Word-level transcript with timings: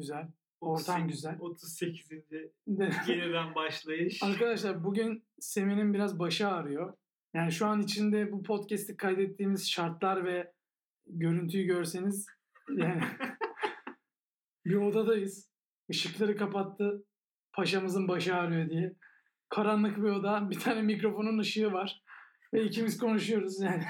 Güzel. 0.00 0.28
Ortam 0.60 1.08
güzel. 1.08 1.36
38. 1.40 2.10
yeniden 3.06 3.54
başlayış. 3.54 4.22
Arkadaşlar 4.22 4.84
bugün 4.84 5.24
Semih'in 5.40 5.94
biraz 5.94 6.18
başı 6.18 6.48
ağrıyor. 6.48 6.96
Yani 7.34 7.52
şu 7.52 7.66
an 7.66 7.80
içinde 7.80 8.32
bu 8.32 8.42
podcast'i 8.42 8.96
kaydettiğimiz 8.96 9.70
şartlar 9.70 10.24
ve 10.24 10.52
görüntüyü 11.06 11.66
görseniz 11.66 12.26
yani 12.76 13.02
bir 14.64 14.74
odadayız. 14.74 15.50
Işıkları 15.88 16.36
kapattı. 16.36 17.04
Paşamızın 17.52 18.08
başı 18.08 18.34
ağrıyor 18.34 18.70
diye. 18.70 18.96
Karanlık 19.48 19.96
bir 19.96 20.10
oda. 20.10 20.50
Bir 20.50 20.60
tane 20.60 20.82
mikrofonun 20.82 21.38
ışığı 21.38 21.72
var. 21.72 22.02
Ve 22.54 22.64
ikimiz 22.64 22.98
konuşuyoruz 22.98 23.60
yani. 23.60 23.84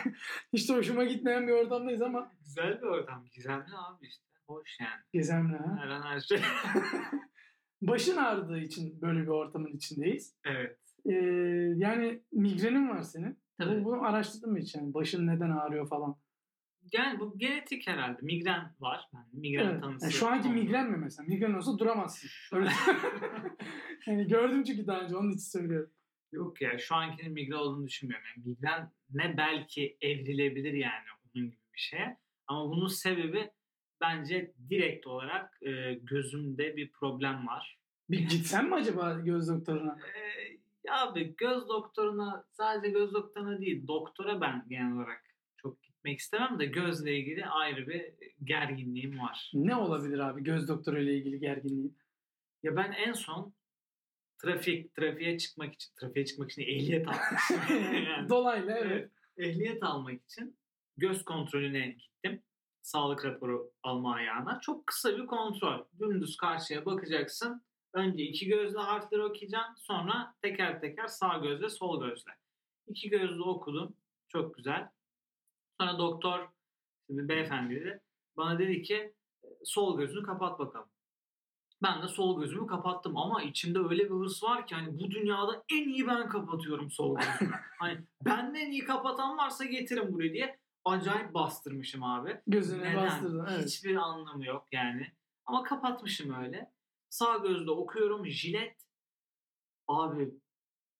Hiç 0.52 0.68
de 0.68 0.74
hoşuma 0.74 1.04
gitmeyen 1.04 1.46
bir 1.46 1.52
ortamdayız 1.52 2.02
ama. 2.02 2.32
Güzel 2.44 2.82
bir 2.82 2.86
ortam. 2.86 3.24
Gizemli 3.32 3.76
abi 3.76 4.06
işte. 4.06 4.25
Hoş 4.48 4.80
yani. 4.80 5.00
Gizemli 5.12 5.56
ha. 5.56 5.78
Her 5.82 5.88
an 5.88 6.02
her 6.02 6.20
şey. 6.20 6.38
Başın 7.82 8.16
ağrıdığı 8.16 8.58
için 8.58 9.00
böyle 9.00 9.22
bir 9.22 9.26
ortamın 9.28 9.72
içindeyiz. 9.72 10.36
evet. 10.44 10.78
Ee, 11.06 11.12
yani 11.76 12.22
migrenin 12.32 12.88
var 12.88 13.02
senin. 13.02 13.38
Tabii. 13.58 13.84
Bunu 13.84 14.02
araştırdın 14.02 14.52
mı 14.52 14.58
hiç 14.58 14.74
yani? 14.74 14.94
Başın 14.94 15.26
neden 15.26 15.50
ağrıyor 15.50 15.88
falan. 15.88 16.16
Yani 16.92 17.20
bu 17.20 17.38
genetik 17.38 17.88
herhalde. 17.88 18.18
Migren 18.22 18.74
var. 18.80 19.08
Yani 19.14 19.26
migren 19.32 19.70
Evet. 19.70 19.80
tanısı. 19.82 20.04
Yani 20.06 20.12
şu 20.12 20.28
anki 20.28 20.48
oldu. 20.48 20.54
migren 20.56 20.90
mi 20.90 20.96
mesela? 20.96 21.26
Migren 21.28 21.54
olsa 21.54 21.78
duramazsın. 21.78 22.30
Öyle. 22.52 22.70
yani 24.06 24.28
gördüm 24.28 24.64
çünkü 24.64 24.86
daha 24.86 25.00
önce 25.00 25.16
onun 25.16 25.30
için 25.30 25.50
söylüyorum. 25.58 25.90
Yok 26.32 26.60
ya 26.62 26.78
şu 26.78 26.94
ankinin 26.94 27.32
migren 27.32 27.56
olduğunu 27.56 27.86
düşünmüyorum. 27.86 28.26
Yani 28.36 28.46
migren 28.48 28.92
ne 29.10 29.36
belki 29.36 29.96
evrilebilir 30.00 30.72
yani 30.72 31.04
onun 31.24 31.44
gibi 31.44 31.56
bir 31.74 31.78
şeye. 31.80 32.16
Ama 32.46 32.70
bunun 32.70 32.88
sebebi 32.88 33.50
bence 34.00 34.52
direkt 34.70 35.06
olarak 35.06 35.58
e, 35.62 35.94
gözümde 35.94 36.76
bir 36.76 36.90
problem 36.90 37.46
var. 37.46 37.78
Bir 38.10 38.18
gitsen 38.18 38.68
mi 38.68 38.74
acaba 38.74 39.12
göz 39.12 39.48
doktoruna? 39.48 39.98
Ee, 40.14 40.58
ya 40.84 41.02
abi 41.02 41.36
göz 41.36 41.68
doktoruna 41.68 42.44
sadece 42.50 42.92
göz 42.92 43.14
doktoruna 43.14 43.60
değil 43.60 43.86
doktora 43.86 44.40
ben 44.40 44.64
genel 44.68 44.96
olarak 44.96 45.24
çok 45.56 45.82
gitmek 45.82 46.18
istemem 46.18 46.58
de 46.58 46.66
gözle 46.66 47.18
ilgili 47.18 47.46
ayrı 47.46 47.88
bir 47.88 48.14
gerginliğim 48.44 49.18
var. 49.18 49.50
Ne 49.54 49.76
olabilir 49.76 50.18
abi 50.18 50.42
göz 50.42 50.68
doktoru 50.68 51.02
ile 51.02 51.16
ilgili 51.16 51.40
gerginliğin? 51.40 51.98
Ya 52.62 52.76
ben 52.76 52.92
en 52.92 53.12
son 53.12 53.54
trafik 54.38 54.94
trafiğe 54.94 55.38
çıkmak 55.38 55.74
için 55.74 55.94
trafiğe 56.00 56.26
çıkmak 56.26 56.50
için 56.50 56.62
ehliyet 56.62 57.08
almak 57.08 57.40
için 57.50 57.74
yani, 58.06 58.28
Dolaylı 58.28 58.72
evet. 58.72 59.10
ehliyet 59.38 59.82
almak 59.82 60.22
için 60.22 60.56
göz 60.96 61.24
kontrolüne 61.24 61.88
gittim. 61.88 62.42
Sağlık 62.86 63.24
raporu 63.24 63.70
alma 63.82 64.14
ayağına. 64.14 64.60
Çok 64.60 64.86
kısa 64.86 65.16
bir 65.16 65.26
kontrol. 65.26 65.84
Dümdüz 65.98 66.36
karşıya 66.36 66.86
bakacaksın. 66.86 67.62
Önce 67.92 68.24
iki 68.24 68.46
gözle 68.46 68.78
harfleri 68.78 69.22
okuyacaksın. 69.22 69.74
Sonra 69.74 70.34
teker 70.42 70.80
teker 70.80 71.06
sağ 71.06 71.38
gözle 71.38 71.68
sol 71.68 72.00
gözle. 72.00 72.30
İki 72.86 73.10
gözle 73.10 73.42
okudum. 73.42 73.96
Çok 74.28 74.54
güzel. 74.54 74.88
Sonra 75.80 75.98
doktor, 75.98 76.48
şimdi 77.06 77.28
beyefendi 77.28 77.84
de 77.84 78.00
bana 78.36 78.58
dedi 78.58 78.82
ki 78.82 79.14
sol 79.64 79.98
gözünü 79.98 80.22
kapat 80.22 80.58
bakalım. 80.58 80.88
Ben 81.82 82.02
de 82.02 82.08
sol 82.08 82.40
gözümü 82.40 82.66
kapattım 82.66 83.16
ama 83.16 83.42
içimde 83.42 83.78
öyle 83.78 84.04
bir 84.04 84.14
hırs 84.14 84.42
var 84.42 84.66
ki 84.66 84.74
hani 84.74 84.98
bu 84.98 85.10
dünyada 85.10 85.64
en 85.72 85.88
iyi 85.88 86.06
ben 86.06 86.28
kapatıyorum 86.28 86.90
sol 86.90 87.16
gözümü. 87.16 87.54
hani 87.78 87.98
benden 88.24 88.70
iyi 88.70 88.84
kapatan 88.84 89.38
varsa 89.38 89.64
getirin 89.64 90.12
buraya 90.12 90.32
diye 90.32 90.58
acayip 90.86 91.34
bastırmışım 91.34 92.02
abi. 92.02 92.40
Gözüne 92.46 92.90
Neden? 92.90 92.96
bastırdın. 92.96 93.46
Evet. 93.50 93.66
Hiçbir 93.66 93.96
anlamı 93.96 94.46
yok 94.46 94.66
yani. 94.72 95.12
Ama 95.46 95.62
kapatmışım 95.62 96.34
öyle. 96.42 96.72
Sağ 97.10 97.36
gözle 97.36 97.70
okuyorum 97.70 98.26
jilet. 98.26 98.86
Abi 99.88 100.30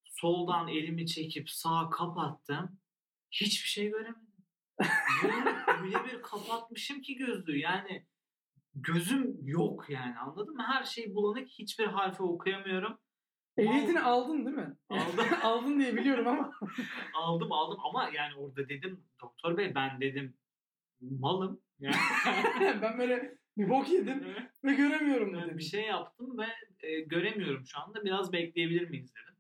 soldan 0.05 0.69
elimi 0.69 1.07
çekip 1.07 1.51
sağa 1.51 1.91
kapattım. 1.91 2.79
Hiçbir 3.31 3.69
şey 3.69 3.91
göremedim. 3.91 4.27
Öyle 5.83 6.05
bir 6.05 6.23
kapatmışım 6.23 7.01
ki 7.01 7.17
gözlüğü. 7.17 7.59
Yani 7.59 8.07
gözüm 8.75 9.49
yok 9.49 9.91
yani 9.91 10.19
anladın 10.19 10.55
mı? 10.55 10.65
Her 10.67 10.85
şey 10.85 11.15
bulanık. 11.15 11.49
Hiçbir 11.49 11.87
harfi 11.87 12.23
okuyamıyorum. 12.23 12.99
Ehliyetini 13.59 14.01
aldın 14.01 14.47
değil 14.47 14.57
mi? 14.57 14.77
Aldım. 14.89 15.27
aldın 15.43 15.81
diye 15.81 15.97
biliyorum 15.97 16.27
ama. 16.27 16.53
aldım 17.15 17.53
aldım 17.53 17.79
ama 17.85 18.11
yani 18.15 18.35
orada 18.35 18.69
dedim 18.69 19.01
doktor 19.23 19.57
bey 19.57 19.75
ben 19.75 20.01
dedim 20.01 20.35
malım. 21.01 21.61
Yani 21.81 21.97
ben 22.83 22.99
böyle 22.99 23.39
bir 23.59 23.69
bok 23.69 23.89
yedim 23.91 24.25
ve 24.65 24.75
göremiyorum 24.75 25.35
dedim. 25.35 25.59
bir 25.59 25.63
şey 25.63 25.83
yaptım 25.83 26.39
ve 26.39 26.47
e, 26.89 27.01
göremiyorum 27.01 27.67
şu 27.67 27.81
anda. 27.81 28.05
Biraz 28.05 28.33
bekleyebilir 28.33 28.91
miyiz 28.91 29.15
dedim. 29.15 29.37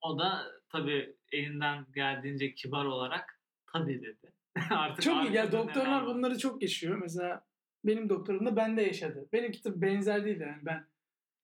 O 0.00 0.18
da 0.18 0.46
tabii 0.68 1.16
elinden 1.32 1.86
geldiğince 1.94 2.54
kibar 2.54 2.84
olarak 2.84 3.40
tabii 3.72 4.02
dedi. 4.02 4.32
Artık 4.70 5.04
Çok 5.04 5.24
iyi. 5.24 5.34
Ya 5.34 5.52
doktorlar 5.52 6.06
bunları 6.06 6.38
çok 6.38 6.62
yaşıyor. 6.62 6.98
Mesela 6.98 7.44
benim 7.84 8.08
doktorum 8.08 8.46
da 8.46 8.56
bende 8.56 8.82
yaşadı. 8.82 9.28
Benimki 9.32 9.62
tabii 9.62 9.80
benzer 9.80 10.24
değil 10.24 10.40
yani 10.40 10.58
ben 10.62 10.86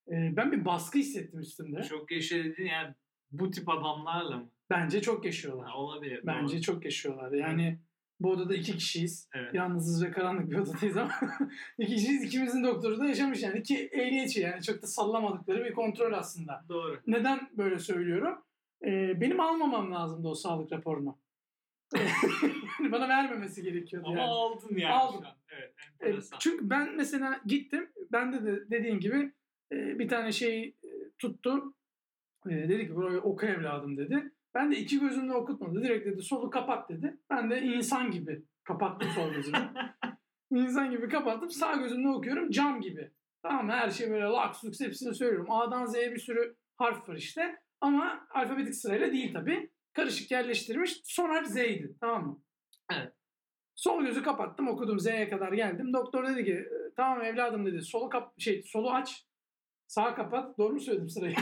e, 0.08 0.36
ben 0.36 0.52
bir 0.52 0.64
baskı 0.64 0.98
hissettim 0.98 1.40
üstümde. 1.40 1.82
Çok 1.82 2.10
yaşa 2.10 2.36
yani 2.58 2.94
bu 3.32 3.50
tip 3.50 3.68
adamlarla 3.68 4.36
mı? 4.36 4.50
Bence 4.70 5.02
çok 5.02 5.24
yaşıyorlar. 5.24 5.68
Ha, 5.70 5.78
olabilir. 5.78 6.20
Bence 6.26 6.54
doğru. 6.54 6.62
çok 6.62 6.84
yaşıyorlar. 6.84 7.32
Yani 7.32 7.78
bu 8.20 8.30
odada 8.30 8.54
iki 8.54 8.76
kişiyiz. 8.76 9.28
Evet. 9.34 9.54
Yalnızız 9.54 10.04
ve 10.04 10.10
karanlık 10.10 10.50
bir 10.50 10.58
odadayız 10.58 10.96
ama 10.96 11.12
iki 11.78 11.94
kişiyiz. 11.94 12.24
İkimizin 12.24 12.64
doktoru 12.64 12.98
da 12.98 13.06
yaşamış 13.06 13.42
yani. 13.42 13.58
İki 13.58 13.78
ehliyetçi 13.78 14.40
yani 14.40 14.62
çok 14.62 14.82
da 14.82 14.86
sallamadıkları 14.86 15.64
bir 15.64 15.72
kontrol 15.72 16.12
aslında. 16.12 16.64
Doğru. 16.68 17.00
Neden 17.06 17.50
böyle 17.56 17.78
söylüyorum? 17.78 18.44
Ee, 18.84 19.20
benim 19.20 19.40
almamam 19.40 19.92
lazımdı 19.92 20.28
o 20.28 20.34
sağlık 20.34 20.72
raporunu. 20.72 21.18
bana 22.92 23.08
vermemesi 23.08 23.62
gerekiyordu 23.62 24.08
Ama 24.08 24.20
yani. 24.20 24.30
aldın 24.30 24.76
yani 24.76 24.94
Aldım. 24.94 25.20
şu 25.22 25.28
an. 25.28 25.34
Evet. 25.48 25.74
Enteresan. 26.00 26.38
Çünkü 26.38 26.70
ben 26.70 26.96
mesela 26.96 27.40
gittim. 27.46 27.90
Bende 28.12 28.44
de 28.44 28.70
dediğin 28.70 29.00
gibi 29.00 29.32
e, 29.72 29.98
bir 29.98 30.08
tane 30.08 30.32
şey 30.32 30.64
e, 30.64 30.90
tuttu. 31.18 31.74
E, 32.46 32.50
dedi 32.50 32.86
ki 32.86 32.94
burayı 32.94 33.20
oku 33.20 33.46
evladım 33.46 33.96
dedi. 33.96 34.32
Ben 34.54 34.72
de 34.72 34.76
iki 34.76 35.00
gözümle 35.00 35.34
okutmadı. 35.34 35.82
Direkt 35.82 36.06
dedi 36.06 36.22
solu 36.22 36.50
kapat 36.50 36.88
dedi. 36.88 37.16
Ben 37.30 37.50
de 37.50 37.62
insan 37.62 38.10
gibi 38.10 38.42
kapattım 38.64 39.08
sol 39.14 39.32
gözümü. 39.32 39.72
insan 40.50 40.90
gibi 40.90 41.08
kapattım. 41.08 41.50
Sağ 41.50 41.76
gözümle 41.76 42.08
okuyorum 42.08 42.50
cam 42.50 42.80
gibi. 42.80 43.10
Tamam 43.42 43.66
mı? 43.66 43.72
Her 43.72 43.90
şey 43.90 44.10
böyle 44.10 44.24
laks 44.24 44.64
luks 44.64 44.80
hepsini 44.80 45.14
söylüyorum. 45.14 45.50
A'dan 45.50 45.86
Z'ye 45.86 46.12
bir 46.12 46.18
sürü 46.18 46.56
harf 46.76 47.08
var 47.08 47.16
işte. 47.16 47.56
Ama 47.80 48.26
alfabetik 48.30 48.74
sırayla 48.74 49.12
değil 49.12 49.32
tabii. 49.32 49.70
Karışık 49.92 50.30
yerleştirmiş. 50.30 51.00
Son 51.04 51.28
harf 51.28 51.46
Z'ydi. 51.46 51.96
Tamam 52.00 52.26
mı? 52.26 52.42
Evet. 52.92 53.12
Sol 53.74 54.02
gözü 54.02 54.22
kapattım 54.22 54.68
okudum 54.68 55.00
Z'ye 55.00 55.28
kadar 55.28 55.52
geldim. 55.52 55.92
Doktor 55.92 56.26
dedi 56.26 56.44
ki 56.44 56.68
tamam 56.96 57.22
evladım 57.22 57.66
dedi 57.66 57.82
solu 57.82 58.08
kap 58.08 58.40
şey 58.40 58.62
solu 58.62 58.90
aç. 58.90 59.26
Sağ 59.90 60.14
kapat. 60.14 60.58
Doğru 60.58 60.72
mu 60.72 60.80
söyledim 60.80 61.08
sırayı? 61.08 61.34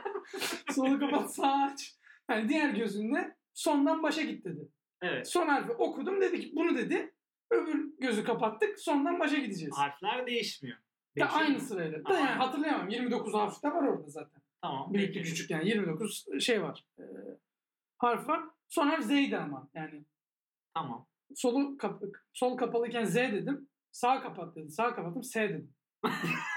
solu 0.74 0.98
kapat 1.00 1.34
sağ 1.34 1.52
aç. 1.52 1.94
Yani 2.30 2.48
diğer 2.48 2.70
gözünle 2.70 3.36
sondan 3.54 4.02
başa 4.02 4.22
git 4.22 4.44
dedi. 4.44 4.68
Evet. 5.02 5.28
Son 5.28 5.48
harfi 5.48 5.72
okudum 5.72 6.20
dedi 6.20 6.40
ki 6.40 6.52
bunu 6.56 6.76
dedi. 6.76 7.14
Öbür 7.50 7.98
gözü 7.98 8.24
kapattık 8.24 8.80
sondan 8.80 9.20
başa 9.20 9.36
gideceğiz. 9.38 9.74
Harfler 9.76 10.26
değişmiyor. 10.26 10.76
Da 10.76 10.82
Değişiyor 11.16 11.40
aynı 11.40 11.54
mu? 11.54 11.60
sırayla. 11.60 12.04
Da 12.04 12.08
Ama- 12.08 12.18
yani 12.18 12.30
hatırlayamam. 12.30 12.88
29 12.88 13.34
harf 13.34 13.62
de 13.62 13.68
var 13.68 13.82
orada 13.88 14.08
zaten. 14.08 14.42
Tamam. 14.62 14.94
Büyük 14.94 15.14
peki. 15.14 15.28
küçük 15.28 15.50
yani 15.50 15.68
29 15.68 16.26
şey 16.40 16.62
var. 16.62 16.84
Ee, 16.98 17.02
harf 17.98 18.28
var. 18.28 18.42
Son 18.68 18.86
harf 18.86 19.04
Z'ydi 19.04 19.38
ama 19.38 19.68
yani. 19.74 20.04
Tamam. 20.74 21.06
Solu 21.34 21.76
kap 21.76 22.02
sol 22.32 22.56
kapalıyken 22.56 23.04
Z 23.04 23.14
dedim. 23.14 23.68
Sağ 23.90 24.20
kapat 24.22 24.56
dedi. 24.56 24.70
Sağ 24.70 24.94
kapattım 24.94 25.24
S 25.24 25.48
dedim. 25.48 25.74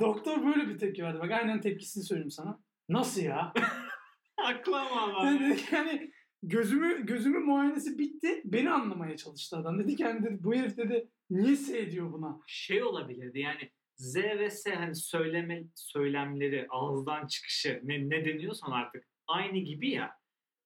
Doktor 0.00 0.46
böyle 0.46 0.68
bir 0.68 0.78
tepki 0.78 1.02
verdi. 1.02 1.18
Bak 1.20 1.30
aynen 1.30 1.60
tepkisini 1.60 2.04
söyleyeyim 2.04 2.30
sana. 2.30 2.60
Nasıl 2.88 3.22
ya? 3.22 3.52
Haklı 4.36 4.80
ama 4.80 5.26
Yani, 5.26 5.58
yani 5.72 6.12
gözümü 6.42 7.06
gözümü 7.06 7.38
muayenesi 7.38 7.98
bitti. 7.98 8.42
Beni 8.44 8.70
anlamaya 8.70 9.16
çalıştı 9.16 9.56
adam. 9.56 9.78
Dedi 9.78 9.96
ki 9.96 10.02
yani 10.02 10.22
dedi, 10.22 10.36
bu 10.40 10.54
herif 10.54 10.76
dedi 10.76 11.08
niye 11.30 11.56
S 11.56 11.90
diyor 11.90 12.12
buna? 12.12 12.40
şey 12.46 12.82
olabilirdi 12.82 13.38
yani 13.38 13.70
Z 13.96 14.16
ve 14.16 14.50
S 14.50 14.74
hani 14.74 14.94
söyleme 14.94 15.64
söylemleri 15.74 16.66
ağızdan 16.70 17.26
çıkışı 17.26 17.80
ne, 17.84 18.08
ne 18.08 18.24
deniyorsan 18.24 18.70
artık 18.70 19.08
aynı 19.26 19.58
gibi 19.58 19.90
ya. 19.90 20.19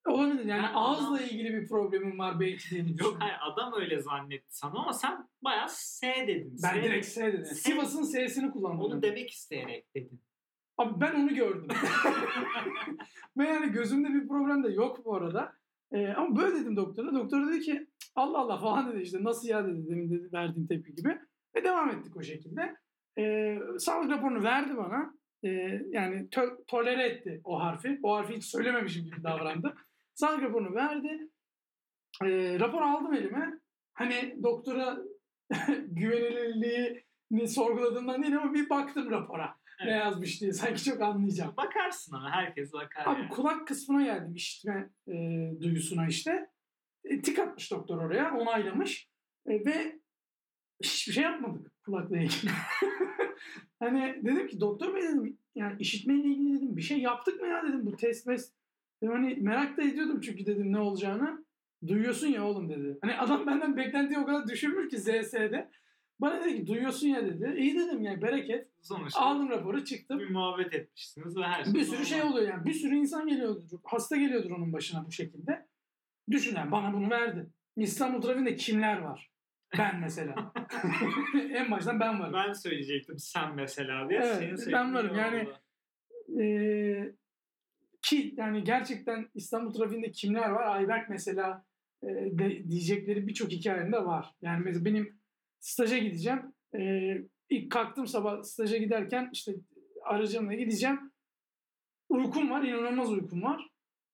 Olabilir 0.05 0.45
yani 0.45 0.63
Ben 0.63 0.73
ağızla 0.73 1.15
adam- 1.15 1.23
ilgili 1.23 1.53
bir 1.53 1.67
problemim 1.67 2.19
var 2.19 2.39
belki 2.39 2.69
diye 2.69 2.85
Yok 2.99 3.17
hayır 3.19 3.35
adam 3.41 3.73
öyle 3.81 4.01
zannetti 4.01 4.57
sana 4.57 4.71
ama 4.79 4.93
sen 4.93 5.27
bayağı 5.43 5.67
S 5.69 6.27
dedin. 6.27 6.57
Ben 6.63 6.73
S 6.73 6.83
direkt 6.83 7.05
S 7.05 7.25
dedim. 7.33 7.45
S- 7.45 7.55
Sivas'ın 7.55 8.03
S'sini 8.03 8.51
kullandım. 8.51 8.79
onu 8.79 9.01
demek 9.01 9.29
isteyerek 9.29 9.95
dedin. 9.95 10.21
Abi 10.77 11.01
ben 11.01 11.15
onu 11.15 11.35
gördüm. 11.35 11.67
Ve 13.37 13.45
yani 13.47 13.71
gözümde 13.71 14.07
bir 14.13 14.27
problem 14.27 14.63
de 14.63 14.69
yok 14.69 15.05
bu 15.05 15.15
arada. 15.15 15.53
Ee, 15.91 16.07
ama 16.07 16.35
böyle 16.35 16.55
dedim 16.55 16.75
doktora. 16.75 17.13
Doktor 17.15 17.47
dedi 17.47 17.59
ki 17.59 17.87
Allah 18.15 18.37
Allah 18.39 18.57
falan 18.57 18.91
dedi 18.93 19.01
işte 19.01 19.23
nasıl 19.23 19.47
ya 19.47 19.67
dedi 19.67 19.87
demin 19.89 20.09
dedi 20.11 20.29
verdiğin 20.33 20.67
tepki 20.67 20.95
gibi. 20.95 21.19
Ve 21.55 21.63
devam 21.63 21.89
ettik 21.89 22.17
o 22.17 22.23
şekilde. 22.23 22.75
Ee, 23.17 23.59
sağlık 23.79 24.11
raporunu 24.11 24.43
verdi 24.43 24.77
bana. 24.77 25.13
Ee, 25.43 25.49
yani 25.89 26.27
tö- 26.31 26.65
tolere 26.67 27.03
etti 27.07 27.41
o 27.43 27.59
harfi. 27.59 27.99
O 28.03 28.15
harfi 28.15 28.35
hiç 28.35 28.43
söylememişim 28.45 29.03
gibi 29.05 29.23
davrandı. 29.23 29.75
Sağlık 30.15 30.43
raporunu 30.43 30.75
verdi. 30.75 31.29
Ee, 32.23 32.59
rapor 32.59 32.81
aldım 32.81 33.13
elime. 33.13 33.59
Hani 33.93 34.37
doktora 34.43 34.97
güvenilirliğini 35.87 37.47
sorguladığımdan 37.47 38.23
değil 38.23 38.37
ama 38.37 38.53
bir 38.53 38.69
baktım 38.69 39.11
rapora. 39.11 39.55
Ne 39.85 39.91
Evet. 39.91 39.99
yazmış 39.99 40.41
diye. 40.41 40.53
Sanki 40.53 40.83
çok 40.83 41.01
anlayacağım. 41.01 41.53
Bakarsın 41.57 42.15
ama 42.15 42.31
herkes 42.31 42.73
bakar. 42.73 43.03
Abi 43.05 43.19
yani. 43.21 43.29
kulak 43.29 43.67
kısmına 43.67 44.03
geldim 44.03 44.35
işitme 44.35 44.89
e, 45.07 45.13
duyusuna 45.61 46.07
işte. 46.07 46.49
E, 47.03 47.21
tik 47.21 47.39
atmış 47.39 47.71
doktor 47.71 47.97
oraya 47.97 48.35
onaylamış. 48.37 49.09
E, 49.47 49.65
ve 49.65 49.99
hiçbir 50.83 51.13
şey 51.13 51.23
yapmadık 51.23 51.71
kulakla 51.85 52.17
ilgili. 52.17 52.51
hani 53.79 54.21
dedim 54.23 54.47
ki 54.47 54.59
doktor 54.59 54.95
bey 54.95 55.03
dedim 55.03 55.37
yani 55.55 55.75
işitmeyle 55.79 56.27
ilgili 56.27 56.57
dedim 56.57 56.77
bir 56.77 56.81
şey 56.81 56.99
yaptık 56.99 57.41
mı 57.41 57.47
ya 57.47 57.63
dedim 57.63 57.85
bu 57.85 57.95
test 57.95 58.27
mes. 58.27 58.53
Dedim, 59.01 59.13
hani 59.13 59.35
merak 59.41 59.77
da 59.77 59.83
ediyordum 59.83 60.21
çünkü 60.21 60.45
dedim 60.45 60.71
ne 60.71 60.79
olacağını. 60.79 61.45
Duyuyorsun 61.87 62.27
ya 62.27 62.45
oğlum 62.45 62.69
dedi. 62.69 62.97
Hani 63.01 63.17
adam 63.17 63.47
benden 63.47 63.77
beklentiyi 63.77 64.19
o 64.19 64.25
kadar 64.25 64.47
düşürmüş 64.47 64.89
ki 64.89 64.97
ZS'de. 64.97 65.69
Bana 66.19 66.43
dedi 66.45 66.55
ki 66.55 66.67
duyuyorsun 66.67 67.07
ya 67.07 67.25
dedi. 67.25 67.55
İyi 67.57 67.75
dedim 67.79 68.01
yani 68.01 68.21
bereket. 68.21 68.67
Sonuçta 68.81 69.19
Aldım 69.19 69.49
raporu 69.49 69.83
çıktım. 69.85 70.19
bir 70.19 70.29
muhabbet 70.29 70.73
etmişsiniz 70.73 71.37
ve 71.37 71.43
her 71.43 71.63
şey 71.63 71.73
Bir 71.73 71.83
sürü 71.83 72.05
şey 72.05 72.21
oluyor 72.21 72.49
yani. 72.49 72.65
Bir 72.65 72.73
sürü 72.73 72.95
insan 72.95 73.27
geliyordur. 73.27 73.79
Hasta 73.83 74.15
geliyordur 74.15 74.51
onun 74.51 74.73
başına 74.73 75.05
bu 75.07 75.11
şekilde. 75.11 75.65
Düşün 76.31 76.55
yani 76.55 76.71
bana 76.71 76.93
bunu 76.93 77.09
verdi. 77.09 77.49
İstanbul 77.77 78.21
trafiğinde 78.21 78.55
kimler 78.55 78.97
var? 78.97 79.31
Ben 79.77 79.99
mesela. 79.99 80.53
en 81.53 81.71
baştan 81.71 81.99
ben 81.99 82.19
varım. 82.19 82.33
Ben 82.33 82.53
söyleyecektim 82.53 83.19
sen 83.19 83.55
mesela 83.55 84.09
diye. 84.09 84.19
Evet, 84.19 84.35
Senin 84.35 84.51
ben 84.51 84.57
söylediğin 84.57 84.93
varım. 84.93 85.17
Yani- 85.17 85.47
oldu. 85.47 85.55
Ki 88.05 88.33
yani 88.37 88.63
gerçekten 88.63 89.29
İstanbul 89.35 89.73
trafiğinde 89.73 90.11
kimler 90.11 90.49
var? 90.49 90.75
Ayberk 90.75 91.09
mesela 91.09 91.65
e, 92.03 92.07
de, 92.07 92.69
diyecekleri 92.69 93.27
birçok 93.27 93.51
hikayemde 93.51 94.05
var. 94.05 94.33
Yani 94.41 94.61
mesela 94.65 94.85
benim 94.85 95.19
staja 95.59 95.97
gideceğim. 95.97 96.53
Ee, 96.75 97.17
ilk 97.49 97.71
kalktım 97.71 98.07
sabah 98.07 98.43
staja 98.43 98.77
giderken 98.77 99.29
işte 99.33 99.55
aracımla 100.03 100.53
gideceğim. 100.53 101.11
Uykum 102.09 102.49
var, 102.49 102.63
inanılmaz 102.63 103.11
uykum 103.11 103.43
var. 103.43 103.67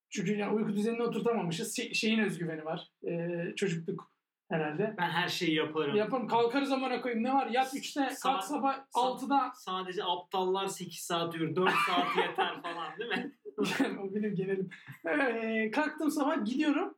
Çünkü 0.09 0.35
yani 0.37 0.53
uyku 0.55 0.75
düzenini 0.75 1.03
oturtamamışız. 1.03 1.75
Şey- 1.75 1.93
şeyin 1.93 2.19
özgüveni 2.19 2.65
var. 2.65 2.87
Ee, 3.07 3.53
çocukluk 3.55 4.11
herhalde. 4.51 4.95
Ben 4.97 5.09
her 5.09 5.27
şeyi 5.27 5.55
yaparım. 5.55 5.95
Yaparım 5.95 6.27
kalkarız 6.27 6.69
zamana 6.69 7.01
koyayım. 7.01 7.23
Ne 7.23 7.33
var? 7.33 7.47
Yat 7.47 7.73
3'te, 7.73 8.09
kalk 8.23 8.43
sabah 8.43 8.73
saat- 8.73 9.23
6'da. 9.23 9.51
Sadece 9.55 10.03
aptallar 10.03 10.67
8 10.67 10.99
saat 10.99 11.35
uyur. 11.35 11.55
4 11.55 11.71
saat 11.87 12.17
yeter 12.17 12.61
falan 12.61 12.97
değil 12.99 13.09
mi? 13.09 13.31
o 14.01 14.15
benim 14.15 14.35
genelim. 14.35 14.69
Ee, 15.05 15.71
kalktım 15.71 16.11
sabah 16.11 16.45
gidiyorum. 16.45 16.95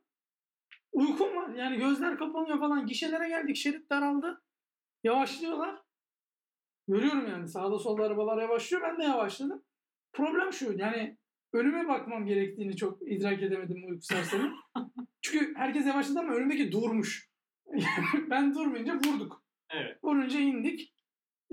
Uykum 0.92 1.36
var. 1.36 1.54
Yani 1.54 1.76
gözler 1.76 2.18
kapanıyor 2.18 2.58
falan. 2.58 2.86
Gişelere 2.86 3.28
geldik. 3.28 3.56
Şerit 3.56 3.90
daraldı. 3.90 4.42
Yavaşlıyorlar. 5.04 5.82
Görüyorum 6.88 7.26
yani 7.26 7.48
sağda 7.48 7.78
solda 7.78 8.02
arabalar 8.02 8.42
yavaşlıyor. 8.42 8.82
Ben 8.82 8.98
de 8.98 9.02
yavaşladım. 9.02 9.62
Problem 10.12 10.52
şu. 10.52 10.72
Yani 10.72 11.18
önüme 11.52 11.88
bakmam 11.88 12.26
gerektiğini 12.26 12.76
çok 12.76 13.12
idrak 13.12 13.42
edemedim 13.42 13.84
uyku 13.88 14.02
sersemi. 14.02 14.52
Çünkü 15.22 15.54
herkes 15.56 15.86
yavaşladı 15.86 16.18
ama 16.18 16.34
önümdeki 16.34 16.72
durmuş. 16.72 17.30
ben 18.30 18.54
durmayınca 18.54 18.94
vurduk. 18.94 19.44
Evet. 19.70 20.04
Vurunca 20.04 20.40
indik. 20.40 20.93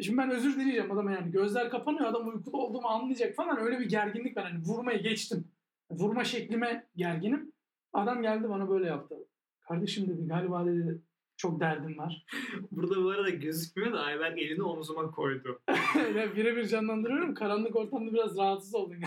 Şimdi 0.02 0.18
ben 0.18 0.30
özür 0.32 0.56
dileyeceğim 0.56 0.92
adama 0.92 1.12
yani. 1.12 1.32
Gözler 1.32 1.70
kapanıyor 1.70 2.06
adam 2.06 2.28
uykulu 2.28 2.58
olduğumu 2.64 2.88
anlayacak 2.88 3.36
falan. 3.36 3.58
Öyle 3.60 3.80
bir 3.80 3.90
gerginlik 3.90 4.38
var. 4.38 4.52
Hani 4.52 4.64
vurmayı 4.64 5.04
geçtim. 5.04 5.48
Vurma 5.92 6.24
şeklime 6.24 6.88
gerginim. 6.96 7.52
Adam 7.94 8.22
geldi 8.22 8.50
bana 8.50 8.70
böyle 8.70 8.86
yaptı. 8.88 9.16
Kardeşim 9.60 10.10
dedi 10.10 10.28
galiba 10.28 10.66
dedi 10.66 11.02
çok 11.38 11.60
derdim 11.60 11.98
var. 11.98 12.26
Burada 12.72 13.04
bu 13.04 13.10
arada 13.10 13.30
gözükmüyor 13.30 13.94
da 13.94 14.00
Ayberk 14.02 14.40
elini 14.40 14.64
omzuma 14.64 15.12
koydu. 15.12 15.62
ben 16.16 16.36
birebir 16.36 16.68
canlandırıyorum. 16.68 17.34
Karanlık 17.34 17.76
ortamda 17.76 18.14
biraz 18.14 18.38
rahatsız 18.38 18.76
oldum. 18.76 18.98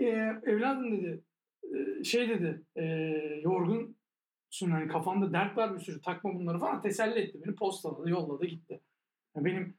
ee, 0.00 0.04
evladım 0.46 0.92
dedi. 0.92 1.22
e, 2.00 2.04
Şey 2.04 2.28
dedi. 2.28 2.62
E, 2.76 2.84
yorgunsun 3.42 4.70
yani 4.70 4.88
kafanda 4.88 5.32
dert 5.32 5.56
var 5.56 5.74
bir 5.74 5.80
sürü 5.80 6.00
takma 6.00 6.34
bunları 6.34 6.58
falan 6.58 6.82
teselli 6.82 7.18
etti 7.18 7.38
beni 7.46 7.54
postaladı 7.54 8.10
yolladı 8.10 8.46
gitti. 8.46 8.80
Yani 9.36 9.44
benim 9.44 9.78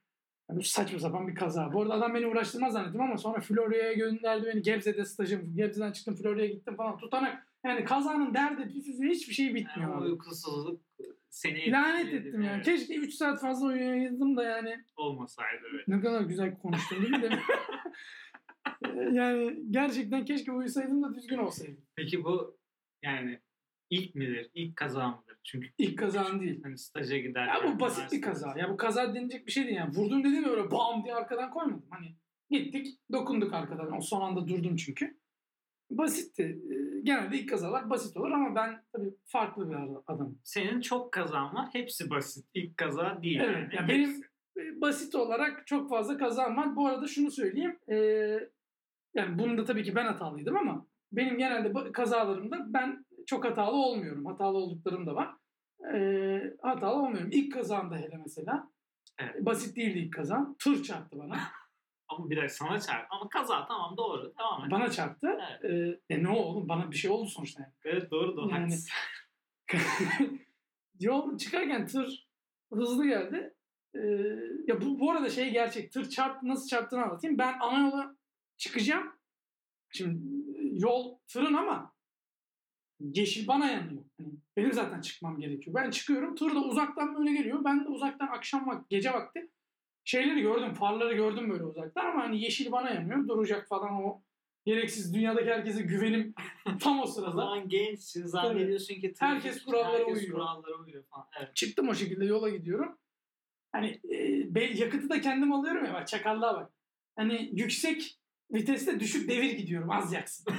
yani 0.50 0.60
bu 0.60 0.64
saçma 0.64 1.00
sapan 1.00 1.28
bir 1.28 1.36
kaza. 1.36 1.74
Bu 1.74 1.82
arada 1.82 1.94
adam 1.94 2.14
beni 2.14 2.28
uğraştırmaz 2.28 2.74
zannettim 2.74 3.02
ama 3.02 3.18
sonra 3.18 3.42
Florya'ya 3.42 3.94
gönderdi 3.94 4.46
beni. 4.46 4.62
Gebze'de 4.62 5.06
stajım. 5.06 5.56
Gebze'den 5.56 5.92
çıktım 5.92 6.16
Florya'ya 6.16 6.52
gittim 6.52 6.76
falan. 6.76 6.98
Tutanak. 6.98 7.48
Yani 7.66 7.84
kazanın 7.86 8.34
derdi, 8.34 8.74
püsüzü 8.74 9.10
hiçbir 9.10 9.34
şey 9.34 9.56
bitmiyor. 9.56 9.92
Yani 9.92 10.12
uykusuzluk 10.12 10.82
seni 11.30 11.72
Lanet 11.72 12.14
ettim 12.14 12.42
yani. 12.42 12.56
evet. 12.56 12.66
Keşke 12.66 12.96
3 12.96 13.14
saat 13.14 13.42
fazla 13.42 13.68
uyuyaydım 13.68 14.38
da 14.38 14.44
yani. 14.44 14.84
Olmasaydı 14.96 15.62
evet. 15.74 15.88
Ne 15.88 16.02
kadar 16.02 16.22
güzel 16.22 16.58
konuştun 16.58 17.02
değil 17.02 17.12
mi? 17.12 17.40
Yani 19.12 19.60
gerçekten 19.70 20.26
keşke 20.26 20.52
uyusaydım 20.52 21.04
da 21.04 21.16
düzgün 21.16 21.38
olsaydım. 21.38 21.86
Peki 21.96 22.24
bu 22.24 22.58
yani 23.04 23.40
ilk 23.90 24.16
midir? 24.16 24.52
İlk 24.54 24.76
kaza 24.76 25.08
mıdır? 25.08 25.29
Çünkü 25.52 25.68
İlk 25.78 26.00
kazan 26.00 26.42
değil. 26.42 26.60
hani 26.64 26.78
staja 26.78 27.18
giderken. 27.18 27.54
Ya 27.68 27.76
bu 27.76 27.80
basit 27.80 28.12
bir 28.12 28.22
kaza. 28.22 28.54
Ya 28.58 28.70
bu 28.70 28.78
kaza 28.78 29.14
denilecek 29.16 29.48
bir 29.48 29.52
şey 29.52 29.64
değil 29.66 29.76
yani. 29.76 29.96
Vurdum 29.96 30.24
dediğim 30.24 30.46
de 30.46 30.50
öyle 30.50 30.72
bam 30.72 31.04
diye 31.04 31.16
arkadan 31.16 31.50
koymadım. 31.52 31.86
Hani 31.90 32.16
gittik 32.50 32.88
dokunduk 33.12 33.54
arkadan. 33.54 33.98
O 33.98 34.02
son 34.02 34.22
anda 34.22 34.48
durdum 34.48 34.76
çünkü. 34.76 35.18
Basitti. 35.92 36.44
Ee, 36.72 37.00
Genelde 37.04 37.38
ilk 37.40 37.50
kazalar 37.50 37.90
basit 37.90 38.18
olur 38.18 38.32
ama 38.32 38.56
ben 38.56 38.84
tabii 38.94 39.14
farklı 39.26 39.70
bir 39.70 39.76
adamım. 40.08 40.40
Senin 40.44 40.82
çok 40.82 41.12
kazan 41.12 41.56
var. 41.56 41.70
Hepsi 41.74 42.10
basit. 42.10 42.46
İlk 42.54 42.78
kaza 42.78 43.20
değil. 43.22 43.40
Evet, 43.44 43.56
yani. 43.56 43.76
ya 43.76 43.88
benim- 43.88 44.10
Hepsi. 44.10 44.22
Ee, 44.58 44.82
Basit 44.82 45.16
olarak 45.16 45.68
çok 45.68 45.90
fazla 45.90 46.18
kazam 46.18 46.58
var. 46.58 46.76
Bu 46.76 46.88
arada 46.88 47.08
şunu 47.08 47.32
söyleyeyim. 47.32 47.78
ee, 47.92 47.96
yani 49.16 49.40
bunda 49.40 49.66
tabii 49.66 49.84
ki 49.84 49.96
ben 49.96 50.06
hatalıydım 50.06 50.58
ama 50.58 50.86
benim 51.12 51.38
genelde 51.38 51.92
kazalarımda 51.92 52.74
ben 52.74 53.06
çok 53.30 53.46
hatalı 53.46 53.76
olmuyorum. 53.76 54.26
Hatalı 54.26 54.58
olduklarım 54.58 55.08
da 55.08 55.16
var. 55.16 55.36
Ee, 55.94 56.54
hatalı 56.62 57.02
olmuyorum. 57.02 57.30
İlk 57.32 57.54
kazamda 57.54 57.96
hele 57.96 58.18
mesela. 58.18 58.72
Evet. 59.20 59.46
Basit 59.46 59.76
değildi 59.76 60.00
ilk 60.00 60.14
kazam. 60.14 60.56
Tır 60.60 60.84
çarptı 60.84 61.20
bana. 61.20 61.40
Ama 62.08 62.30
bir 62.30 62.38
dakika 62.38 62.54
sana 62.54 62.80
çarp. 62.80 63.08
Ama 63.10 63.30
kaza 63.30 63.66
tamam 63.68 63.98
doğru. 63.98 64.34
Devam 64.40 64.66
et. 64.66 64.72
bana 64.72 64.92
çarptı. 64.92 65.40
Evet. 65.62 66.02
E 66.10 66.24
ne 66.24 66.30
oldu? 66.30 66.70
Bana 66.70 66.92
bir 66.92 66.96
şey 66.96 67.12
oldu 67.12 67.30
sonuçta. 67.30 67.64
Yani. 67.64 67.74
Evet 67.84 68.12
doğru 68.12 68.38
doğru. 68.38 68.52
Yani-. 68.52 68.76
Yol 71.00 71.38
çıkarken 71.38 71.88
tır 71.88 72.30
hızlı 72.74 73.08
geldi. 73.08 73.54
Ee, 73.96 74.00
ya 74.68 74.82
bu, 74.82 75.00
bu 75.00 75.12
arada 75.12 75.30
şey 75.30 75.52
gerçek. 75.52 75.92
Tır 75.92 76.10
çarptı 76.10 76.48
nasıl 76.48 76.68
çarptığını 76.68 77.04
anlatayım. 77.04 77.38
Ben 77.38 77.60
ana 77.60 77.80
yola 77.80 78.16
çıkacağım. 78.58 79.14
Şimdi 79.90 80.18
e, 80.58 80.62
yol 80.62 81.18
tırın 81.28 81.54
ama 81.54 81.99
yeşil 83.00 83.48
bana 83.48 83.68
yanıyor. 83.72 84.04
Hani 84.18 84.30
benim 84.58 84.74
zaten 84.74 85.02
çıkmam 85.02 85.40
gerekiyor. 85.40 85.76
Ben 85.76 85.92
çıkıyorum. 85.92 86.36
Tır 86.36 86.56
da 86.56 86.60
uzaktan 86.60 87.16
böyle 87.16 87.34
geliyor. 87.34 87.64
Ben 87.64 87.86
de 87.86 87.90
uzaktan 87.90 88.28
akşam 88.28 88.68
vakti, 88.68 88.86
gece 88.90 89.14
vakti 89.14 89.50
şeyleri 90.04 90.42
gördüm. 90.42 90.74
Farları 90.74 91.14
gördüm 91.16 91.50
böyle 91.50 91.64
uzaktan 91.64 92.06
ama 92.06 92.24
hani 92.24 92.44
yeşil 92.44 92.72
bana 92.72 92.90
yanmıyor. 92.90 93.28
Duracak 93.28 93.68
falan 93.68 94.04
o 94.04 94.22
gereksiz 94.66 95.14
dünyadaki 95.14 95.50
herkese 95.50 95.82
güvenim 95.82 96.34
tam 96.80 97.00
o 97.00 97.04
O 97.04 97.08
sırada. 97.08 97.32
zaman 97.32 97.70
gençsin 97.70 98.26
zannediyorsun 98.26 98.96
ki 98.96 99.14
Herkes 99.20 99.64
kurallara 99.66 100.00
herkes 100.00 100.18
uyuyor. 100.18 100.34
kurallara 100.34 100.76
uyuyor 100.84 101.04
falan. 101.04 101.28
Evet. 101.40 101.56
Çıktım 101.56 101.90
o 101.90 101.96
şekilde 101.96 102.26
yola 102.26 102.50
gidiyorum. 102.50 102.98
Hani 103.72 104.02
e, 104.56 104.60
yakıtı 104.62 105.10
da 105.10 105.22
kendim 105.22 105.54
alıyorum 105.54 105.86
ya 105.86 105.94
bak 105.94 106.08
çakallığa 106.08 106.56
bak. 106.56 106.72
Hani 107.16 107.50
yüksek 107.54 108.19
viteste 108.52 109.00
düşük 109.00 109.30
devir 109.30 109.52
gidiyorum 109.52 109.92
az 109.92 110.14
yaksın. 110.14 110.54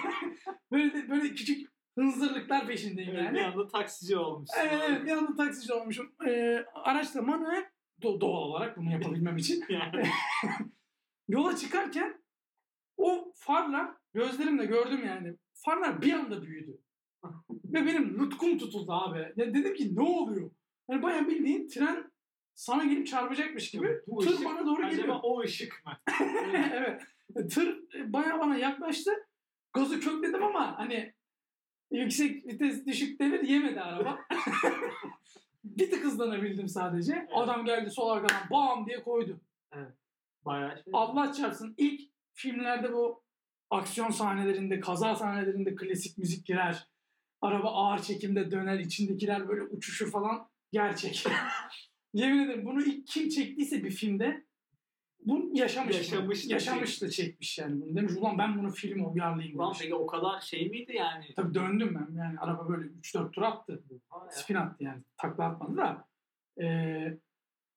böyle 0.72 0.94
de, 0.94 1.10
böyle 1.10 1.34
küçük 1.34 1.68
hınzırlıklar 1.98 2.66
peşindeyim 2.66 3.10
Evet, 3.10 3.24
yani. 3.24 3.34
Bir 3.34 3.40
anda 3.40 3.66
taksici 3.68 4.16
olmuşsun. 4.16 4.56
Evet, 4.60 4.82
evet 4.88 5.04
bir 5.06 5.10
anda 5.10 5.34
taksici 5.34 5.72
olmuşum. 5.72 6.12
Ee, 6.26 6.64
araçla 6.74 7.22
manuel 7.22 7.64
do- 8.02 8.20
doğal 8.20 8.42
olarak 8.42 8.76
bunu 8.76 8.92
yapabilmem 8.92 9.36
için. 9.36 9.64
Yani 9.68 10.06
Yola 11.28 11.56
çıkarken 11.56 12.22
o 12.96 13.32
farlar 13.36 13.90
gözlerimle 14.14 14.66
gördüm 14.66 15.06
yani. 15.06 15.36
Farlar 15.54 16.02
bir 16.02 16.12
anda 16.12 16.42
büyüdü. 16.42 16.78
Ve 17.50 17.86
benim 17.86 18.18
nutkum 18.18 18.58
tutuldu 18.58 18.92
abi. 18.92 19.18
Ya 19.18 19.54
dedim 19.54 19.74
ki 19.74 19.96
ne 19.96 20.02
oluyor? 20.02 20.50
Yani 20.90 21.02
bayağı 21.02 21.28
bildiğin 21.28 21.68
tren 21.68 22.12
sana 22.54 22.84
gelip 22.84 23.06
çarpacakmış 23.06 23.70
gibi. 23.70 24.00
Bu 24.06 24.20
tır 24.20 24.34
ışık- 24.34 24.44
bana 24.44 24.66
doğru 24.66 24.86
acaba 24.86 24.90
geliyor. 24.96 25.20
o 25.22 25.40
ışık 25.40 25.82
mı? 25.86 25.92
evet. 26.72 27.02
Tır 27.50 27.80
bayağı 28.12 28.40
bana 28.40 28.56
yaklaştı. 28.56 29.10
Gazı 29.72 30.00
kökledim 30.00 30.42
ama 30.44 30.78
hani 30.78 31.14
yüksek 31.90 32.46
vites 32.46 32.86
düşük 32.86 33.20
devir 33.20 33.40
yemedi 33.42 33.80
araba. 33.80 34.18
Bir 35.64 35.90
tık 35.90 36.04
hızlanabildim 36.04 36.68
sadece. 36.68 37.28
Adam 37.34 37.64
geldi 37.64 37.90
sol 37.90 38.10
arkadan 38.10 38.50
bam 38.50 38.86
diye 38.86 39.02
koydu. 39.02 39.40
Bayağı 40.44 40.74
şey. 40.74 40.92
Allah 40.92 41.32
çarpsın 41.32 41.74
ilk 41.76 42.00
filmlerde 42.32 42.92
bu 42.92 43.22
aksiyon 43.70 44.10
sahnelerinde, 44.10 44.80
kaza 44.80 45.14
sahnelerinde 45.14 45.74
klasik 45.74 46.18
müzik 46.18 46.46
girer. 46.46 46.88
Araba 47.40 47.70
ağır 47.70 47.98
çekimde 47.98 48.50
döner, 48.50 48.78
içindekiler 48.78 49.48
böyle 49.48 49.62
uçuşur 49.62 50.10
falan. 50.10 50.48
Gerçek. 50.72 51.26
Yemin 52.14 52.44
ederim 52.44 52.66
bunu 52.66 52.82
ilk 52.82 53.06
kim 53.06 53.28
çektiyse 53.28 53.84
bir 53.84 53.90
filmde 53.90 54.44
bu 55.20 55.50
yaşamış. 55.54 55.96
Yaşamış 55.96 56.48
da 56.48 56.52
Yaşamış 56.52 57.02
da 57.02 57.10
çekmiş 57.10 57.58
yani 57.58 57.80
bunu. 57.80 57.96
Demiş 57.96 58.12
ulan 58.12 58.38
ben 58.38 58.58
bunu 58.58 58.70
filme 58.70 59.06
uyarlayayım 59.06 59.58
Ulan 59.58 59.74
peki 59.80 59.94
o 59.94 60.06
kadar 60.06 60.40
şey 60.40 60.68
miydi 60.68 60.92
yani? 60.96 61.34
Tabii 61.36 61.54
döndüm 61.54 61.94
ben. 61.94 62.18
Yani 62.18 62.38
araba 62.38 62.68
böyle 62.68 62.88
3-4 62.88 63.30
tur 63.30 63.42
attı. 63.42 63.84
Ya. 63.90 64.30
Spin 64.30 64.54
attı 64.54 64.84
yani. 64.84 65.02
Takla 65.16 65.44
atmadı 65.44 65.76
da. 65.76 66.08
Ee, 66.62 67.18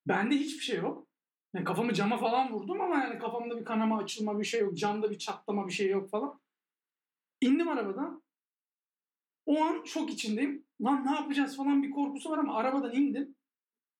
bende 0.08 0.36
hiçbir 0.36 0.64
şey 0.64 0.78
yok. 0.78 1.08
Yani 1.54 1.66
kafamı 1.66 1.94
cama 1.94 2.18
falan 2.18 2.52
vurdum 2.52 2.82
ama 2.82 2.96
yani 2.96 3.20
kafamda 3.20 3.60
bir 3.60 3.66
kanama 3.66 3.98
açılma 3.98 4.40
bir 4.40 4.46
şey 4.46 4.62
yok. 4.62 4.78
Camda 4.78 5.12
bir 5.12 5.18
çatlama 5.18 5.68
bir 5.68 5.74
şey 5.74 5.90
yok 5.90 6.10
falan. 6.10 6.40
İndim 7.42 7.68
arabadan. 7.68 8.24
O 9.46 9.62
an 9.62 9.84
şok 9.86 10.12
içindeyim. 10.12 10.66
Lan 10.82 11.06
ne 11.06 11.12
yapacağız 11.12 11.58
falan 11.58 11.84
bir 11.84 11.92
korkusu 11.92 12.30
var 12.30 12.38
ama 12.38 12.56
arabadan 12.56 12.96
indim. 12.96 13.36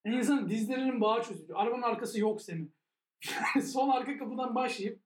En 0.04 0.12
insan 0.12 0.48
dizlerinin 0.48 1.00
bağı 1.00 1.22
çözülüyor. 1.22 1.58
Arabanın 1.58 1.82
arkası 1.82 2.20
yok 2.20 2.42
senin. 2.42 2.74
Sol 3.62 3.90
arka 3.90 4.18
kapıdan 4.18 4.54
başlayıp 4.54 5.02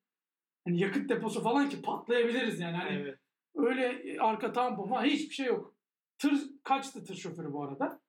hani 0.65 0.81
yakıt 0.81 1.09
deposu 1.09 1.43
falan 1.43 1.69
ki 1.69 1.83
patlayabiliriz 1.83 2.61
yani. 2.61 2.77
Hani 2.77 2.91
Evet. 2.91 3.19
Öyle 3.55 4.17
arka 4.21 4.53
tampon 4.53 4.89
falan 4.89 5.05
hiçbir 5.05 5.35
şey 5.35 5.47
yok. 5.47 5.75
Tır 6.19 6.51
kaçtı 6.63 7.05
tır 7.05 7.15
şoförü 7.15 7.53
bu 7.53 7.65
arada. 7.65 8.01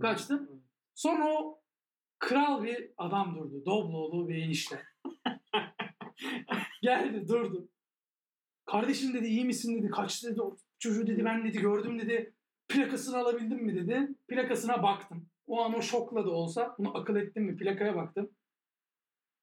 Kaçtı. 0.00 0.48
Sonra 0.94 1.32
o 1.32 1.62
kral 2.18 2.62
bir 2.62 2.90
adam 2.96 3.34
durdu. 3.36 3.64
Dobloğlu 3.66 4.28
bir 4.28 4.34
enişte. 4.34 4.82
Geldi 6.82 7.28
durdu. 7.28 7.68
Kardeşim 8.64 9.14
dedi 9.14 9.26
iyi 9.26 9.44
misin 9.44 9.78
dedi. 9.78 9.90
Kaçtı 9.90 10.30
dedi. 10.30 10.42
O 10.42 10.56
çocuğu 10.78 11.06
dedi 11.06 11.24
ben 11.24 11.44
dedi 11.44 11.58
gördüm 11.58 11.98
dedi. 11.98 12.34
Plakasını 12.68 13.16
alabildim 13.16 13.64
mi 13.64 13.74
dedi. 13.74 14.08
Plakasına 14.28 14.82
baktım. 14.82 15.26
O 15.48 15.62
an 15.62 15.74
o 15.74 15.82
şokla 15.82 16.24
da 16.26 16.30
olsa 16.30 16.74
bunu 16.78 16.96
akıl 16.96 17.16
ettim 17.16 17.44
mi 17.44 17.56
plakaya 17.56 17.96
baktım. 17.96 18.30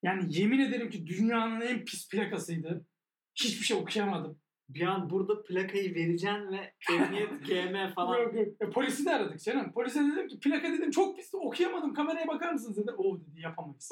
Yani 0.03 0.24
yemin 0.39 0.59
ederim 0.59 0.89
ki 0.89 1.07
dünyanın 1.07 1.62
en 1.62 1.85
pis 1.85 2.09
plakasıydı. 2.09 2.85
Hiçbir 3.35 3.65
şey 3.65 3.77
okuyamadım. 3.77 4.39
Bir 4.69 4.81
an 4.81 5.09
burada 5.09 5.43
plakayı 5.43 5.95
vereceksin 5.95 6.51
ve 6.51 6.74
emniyet 6.93 7.29
GM 7.47 7.93
falan. 7.95 8.17
Yok 8.17 8.33
yok. 8.35 8.47
E, 8.62 8.69
polisi 8.69 9.05
de 9.05 9.15
aradık 9.15 9.43
canım. 9.43 9.71
Polise 9.71 10.00
dedim 10.00 10.27
ki 10.27 10.39
plaka 10.39 10.74
dedim 10.74 10.91
çok 10.91 11.17
pis 11.17 11.33
okuyamadım 11.33 11.93
kameraya 11.93 12.27
bakar 12.27 12.51
mısınız 12.53 12.77
dedi. 12.77 12.91
O 12.91 13.19
dedi 13.19 13.41
yapamayız. 13.41 13.91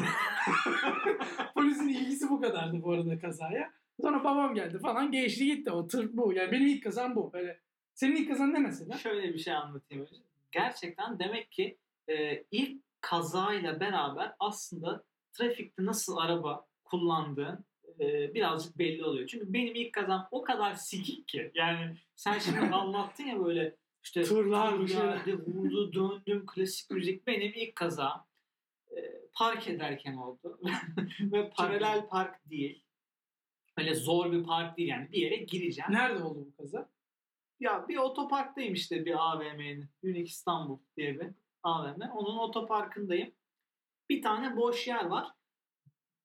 Polisin 1.54 1.88
ilgisi 1.88 2.30
bu 2.30 2.42
kadardı 2.42 2.82
bu 2.84 2.92
arada 2.92 3.20
kazaya. 3.20 3.72
Sonra 4.02 4.24
babam 4.24 4.56
geldi 4.56 4.80
falan 4.80 5.12
geçti 5.12 5.46
gitti 5.46 5.72
o 5.72 5.88
tır 5.88 6.10
bu. 6.14 6.34
Yani 6.34 6.52
benim 6.52 6.68
ilk 6.68 6.84
kazam 6.84 7.16
bu. 7.16 7.34
Böyle, 7.34 7.60
senin 7.94 8.16
ilk 8.16 8.30
kazan 8.30 8.54
ne 8.54 8.60
mesela? 8.60 8.98
Şöyle 8.98 9.34
bir 9.34 9.40
şey 9.40 9.54
anlatayım. 9.54 10.04
önce. 10.04 10.16
Gerçekten 10.52 11.20
demek 11.20 11.52
ki 11.52 11.78
e, 12.10 12.44
ilk 12.52 12.82
kazayla 13.02 13.80
beraber 13.80 14.34
aslında 14.40 15.04
trafikte 15.34 15.86
nasıl 15.86 16.18
araba 16.18 16.66
kullandığın 16.84 17.66
e, 18.00 18.34
birazcık 18.34 18.78
belli 18.78 19.06
oluyor. 19.06 19.28
Çünkü 19.28 19.54
benim 19.54 19.76
ilk 19.76 19.94
kazam 19.94 20.28
o 20.32 20.42
kadar 20.42 20.74
sikik 20.74 21.28
ki. 21.28 21.52
Yani 21.56 21.98
sen 22.16 22.40
şimdi 22.40 22.60
anlattın 22.76 23.24
ya 23.24 23.46
böyle 23.46 23.76
işte 24.04 24.24
Turlar, 24.24 24.80
geldi, 24.80 25.38
vurdu, 25.38 25.94
döndüm, 25.94 26.46
klasik 26.46 26.92
müzik. 26.92 27.28
Benim 27.28 27.54
ilk 27.56 27.76
kazam 27.76 28.28
e, 28.98 29.02
park 29.34 29.68
ederken 29.68 30.16
oldu. 30.16 30.60
Ve 31.20 31.50
paralel 31.50 32.08
park 32.08 32.50
değil. 32.50 32.84
Öyle 33.78 33.96
zor 33.96 34.32
bir 34.32 34.44
park 34.44 34.78
değil 34.78 34.90
yani 34.90 35.12
bir 35.12 35.18
yere 35.18 35.36
gireceğim. 35.36 35.92
Nerede 35.92 36.24
oldu 36.24 36.48
bu 36.48 36.58
kaza? 36.58 36.90
Ya 37.60 37.88
bir 37.88 37.98
otoparktayım 37.98 38.74
işte 38.74 39.06
bir 39.06 39.32
AVM'nin. 39.32 39.90
Unique 40.04 40.24
İstanbul 40.24 40.80
diye 40.98 41.20
bir 41.20 41.30
AVM. 41.64 42.02
Onun 42.02 42.38
otoparkındayım. 42.38 43.32
Bir 44.10 44.22
tane 44.22 44.58
boş 44.58 44.88
yer 44.88 45.06
var. 45.06 45.28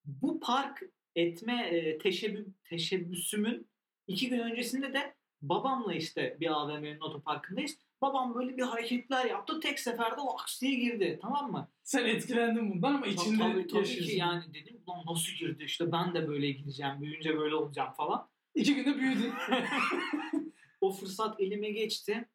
Bu 0.05 0.41
park 0.41 0.83
etme 1.17 1.67
e, 1.67 1.99
teşebbü, 1.99 2.47
teşebbüsümün 2.65 3.69
iki 4.07 4.29
gün 4.29 4.39
öncesinde 4.39 4.93
de 4.95 5.15
babamla 5.43 5.95
işte 5.95 6.37
bir 6.41 6.51
AVM'nin 6.51 7.01
otoparkındayız. 7.01 7.79
Babam 8.03 8.35
böyle 8.35 8.57
bir 8.57 8.63
hareketler 8.63 9.25
yaptı. 9.25 9.61
Tek 9.61 9.81
seferde 9.81 10.21
laks 10.21 10.61
diye 10.61 10.75
girdi. 10.75 11.19
Tamam 11.23 11.53
mı? 11.53 11.69
Sen 11.85 12.05
etkilendin 12.05 12.71
bundan 12.71 12.95
ama 12.95 13.07
içinde 13.07 13.39
tabii, 13.43 13.67
tabii 13.67 13.79
yaşıyorsun. 13.79 14.11
ki 14.11 14.17
yani 14.17 14.55
dedim 14.55 14.81
ulan 14.87 15.05
nasıl 15.07 15.33
girdi 15.33 15.65
işte 15.65 15.93
ben 15.93 16.15
de 16.15 16.29
böyle 16.29 16.51
gireceğim. 16.51 17.01
Büyüyünce 17.01 17.39
böyle 17.39 17.55
olacağım 17.55 17.93
falan. 17.93 18.29
İki 18.55 18.75
günde 18.75 18.99
büyüdün. 18.99 19.33
O 20.81 20.93
fırsat 20.93 21.41
elime 21.41 21.71
geçti. 21.71 22.29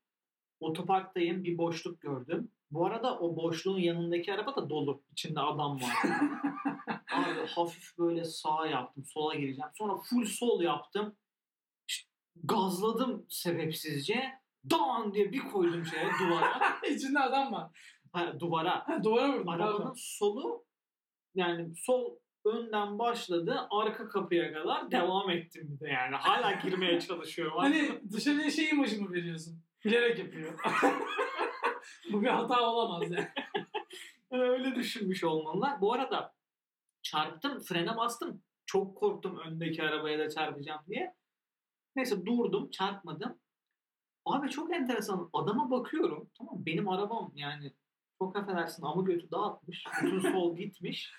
Otoparktayım 0.60 1.44
bir 1.44 1.58
boşluk 1.58 2.02
gördüm. 2.02 2.52
Bu 2.74 2.86
arada 2.86 3.20
o 3.20 3.36
boşluğun 3.36 3.80
yanındaki 3.80 4.34
araba 4.34 4.56
da 4.56 4.70
dolu. 4.70 5.04
İçinde 5.12 5.40
adam 5.40 5.82
var. 5.82 5.96
Abi 7.14 7.48
hafif 7.48 7.98
böyle 7.98 8.24
sağa 8.24 8.68
yaptım. 8.68 9.06
Sola 9.06 9.36
gireceğim. 9.36 9.72
Sonra 9.74 9.96
full 9.96 10.26
sol 10.26 10.62
yaptım. 10.62 11.16
İşte 11.88 12.10
gazladım 12.44 13.26
sebepsizce. 13.30 14.32
Dan 14.72 15.14
diye 15.14 15.32
bir 15.32 15.40
koydum 15.40 15.86
şeye 15.86 16.10
duvara. 16.20 16.62
İçinde 16.90 17.20
adam 17.20 17.54
var. 17.54 17.72
Ha, 18.14 18.40
duvara. 18.40 18.88
Ha, 18.88 19.04
duvara 19.04 19.34
vurdun. 19.34 19.48
Arabanın 19.48 19.78
pardon. 19.78 19.94
solu 19.98 20.66
yani 21.36 21.76
sol 21.76 22.16
önden 22.46 23.00
başladı 23.00 23.68
arka 23.72 24.10
kapıya 24.10 24.54
kadar 24.54 24.92
devam 24.92 25.30
ettim 25.30 25.68
bir 25.70 25.80
de 25.80 25.90
yani. 25.90 26.16
Hala 26.16 26.52
girmeye 26.52 27.00
çalışıyorum. 27.00 27.58
Hani 27.58 28.02
dışarıya 28.12 28.52
şey 28.52 28.70
imajı 28.70 29.02
mı 29.02 29.14
veriyorsun? 29.14 29.64
Bilerek 29.86 30.20
yapıyor. 30.20 30.60
bu 32.12 32.22
bir 32.22 32.28
hata 32.28 32.70
olamaz 32.70 33.12
yani. 33.12 33.28
Öyle 34.32 34.76
düşünmüş 34.76 35.24
olmalılar. 35.24 35.82
Bu 35.82 35.94
arada 35.94 36.34
çarptım, 37.02 37.60
frene 37.60 37.98
bastım. 37.98 38.44
Çok 38.66 38.98
korktum 38.98 39.38
öndeki 39.38 39.84
arabaya 39.84 40.20
da 40.20 40.30
çarpacağım 40.30 40.82
diye. 40.88 41.16
Neyse 41.96 42.26
durdum, 42.26 42.70
çarpmadım. 42.70 43.40
Abi 44.26 44.50
çok 44.50 44.74
enteresan. 44.74 45.30
Adama 45.34 45.72
bakıyorum. 45.72 46.30
Tamam 46.38 46.66
benim 46.66 46.90
arabam 46.90 47.32
yani 47.36 47.74
çok 48.18 48.36
affedersin 48.36 48.84
ama 48.84 49.02
götü 49.02 49.32
dağıtmış. 49.32 49.84
Bütün 50.02 50.20
sol 50.32 50.58
gitmiş. 50.58 51.12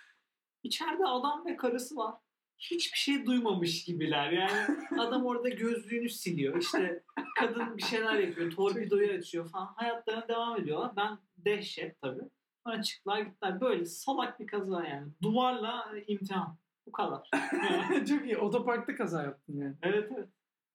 İçeride 0.63 1.07
adam 1.07 1.47
ve 1.47 1.57
karısı 1.57 1.97
var. 1.97 2.15
Hiçbir 2.59 2.99
şey 2.99 3.27
duymamış 3.27 3.85
gibiler. 3.85 4.33
Yani 4.33 4.79
adam 4.99 5.27
orada 5.27 5.49
gözlüğünü 5.49 6.09
siliyor. 6.09 6.61
İşte 6.61 7.03
kadın 7.39 7.77
bir 7.77 7.83
şeyler 7.83 8.15
yapıyor. 8.19 8.51
Torpidoyu 8.51 9.11
açıyor 9.13 9.49
falan. 9.51 9.75
Hayatlarına 9.77 10.29
devam 10.29 10.61
ediyorlar. 10.61 10.93
Ben 10.97 11.19
dehşet 11.37 12.01
tabii. 12.01 12.23
Sonra 12.67 12.83
çıktılar 12.83 13.21
gittiler. 13.21 13.61
Böyle 13.61 13.85
salak 13.85 14.41
bir 14.41 14.47
kaza 14.47 14.85
yani. 14.85 15.13
Duvarla 15.23 15.85
imtihan. 16.07 16.59
Bu 16.87 16.93
kadar. 16.93 17.31
Çok 18.09 18.25
iyi. 18.25 18.39
Otoparkta 18.39 18.95
kaza 18.97 19.23
yaptın 19.23 19.57
yani. 19.57 19.77
evet 19.83 20.11
evet. 20.17 20.29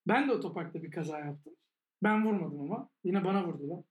Ben 0.08 0.28
de 0.28 0.32
otoparkta 0.34 0.84
bir 0.84 0.92
kaza 0.92 1.20
yaptım. 1.20 1.54
Ben 2.04 2.26
vurmadım 2.26 2.62
ama. 2.62 2.90
Yine 3.04 3.26
bana 3.26 3.48
vurdular. 3.48 3.84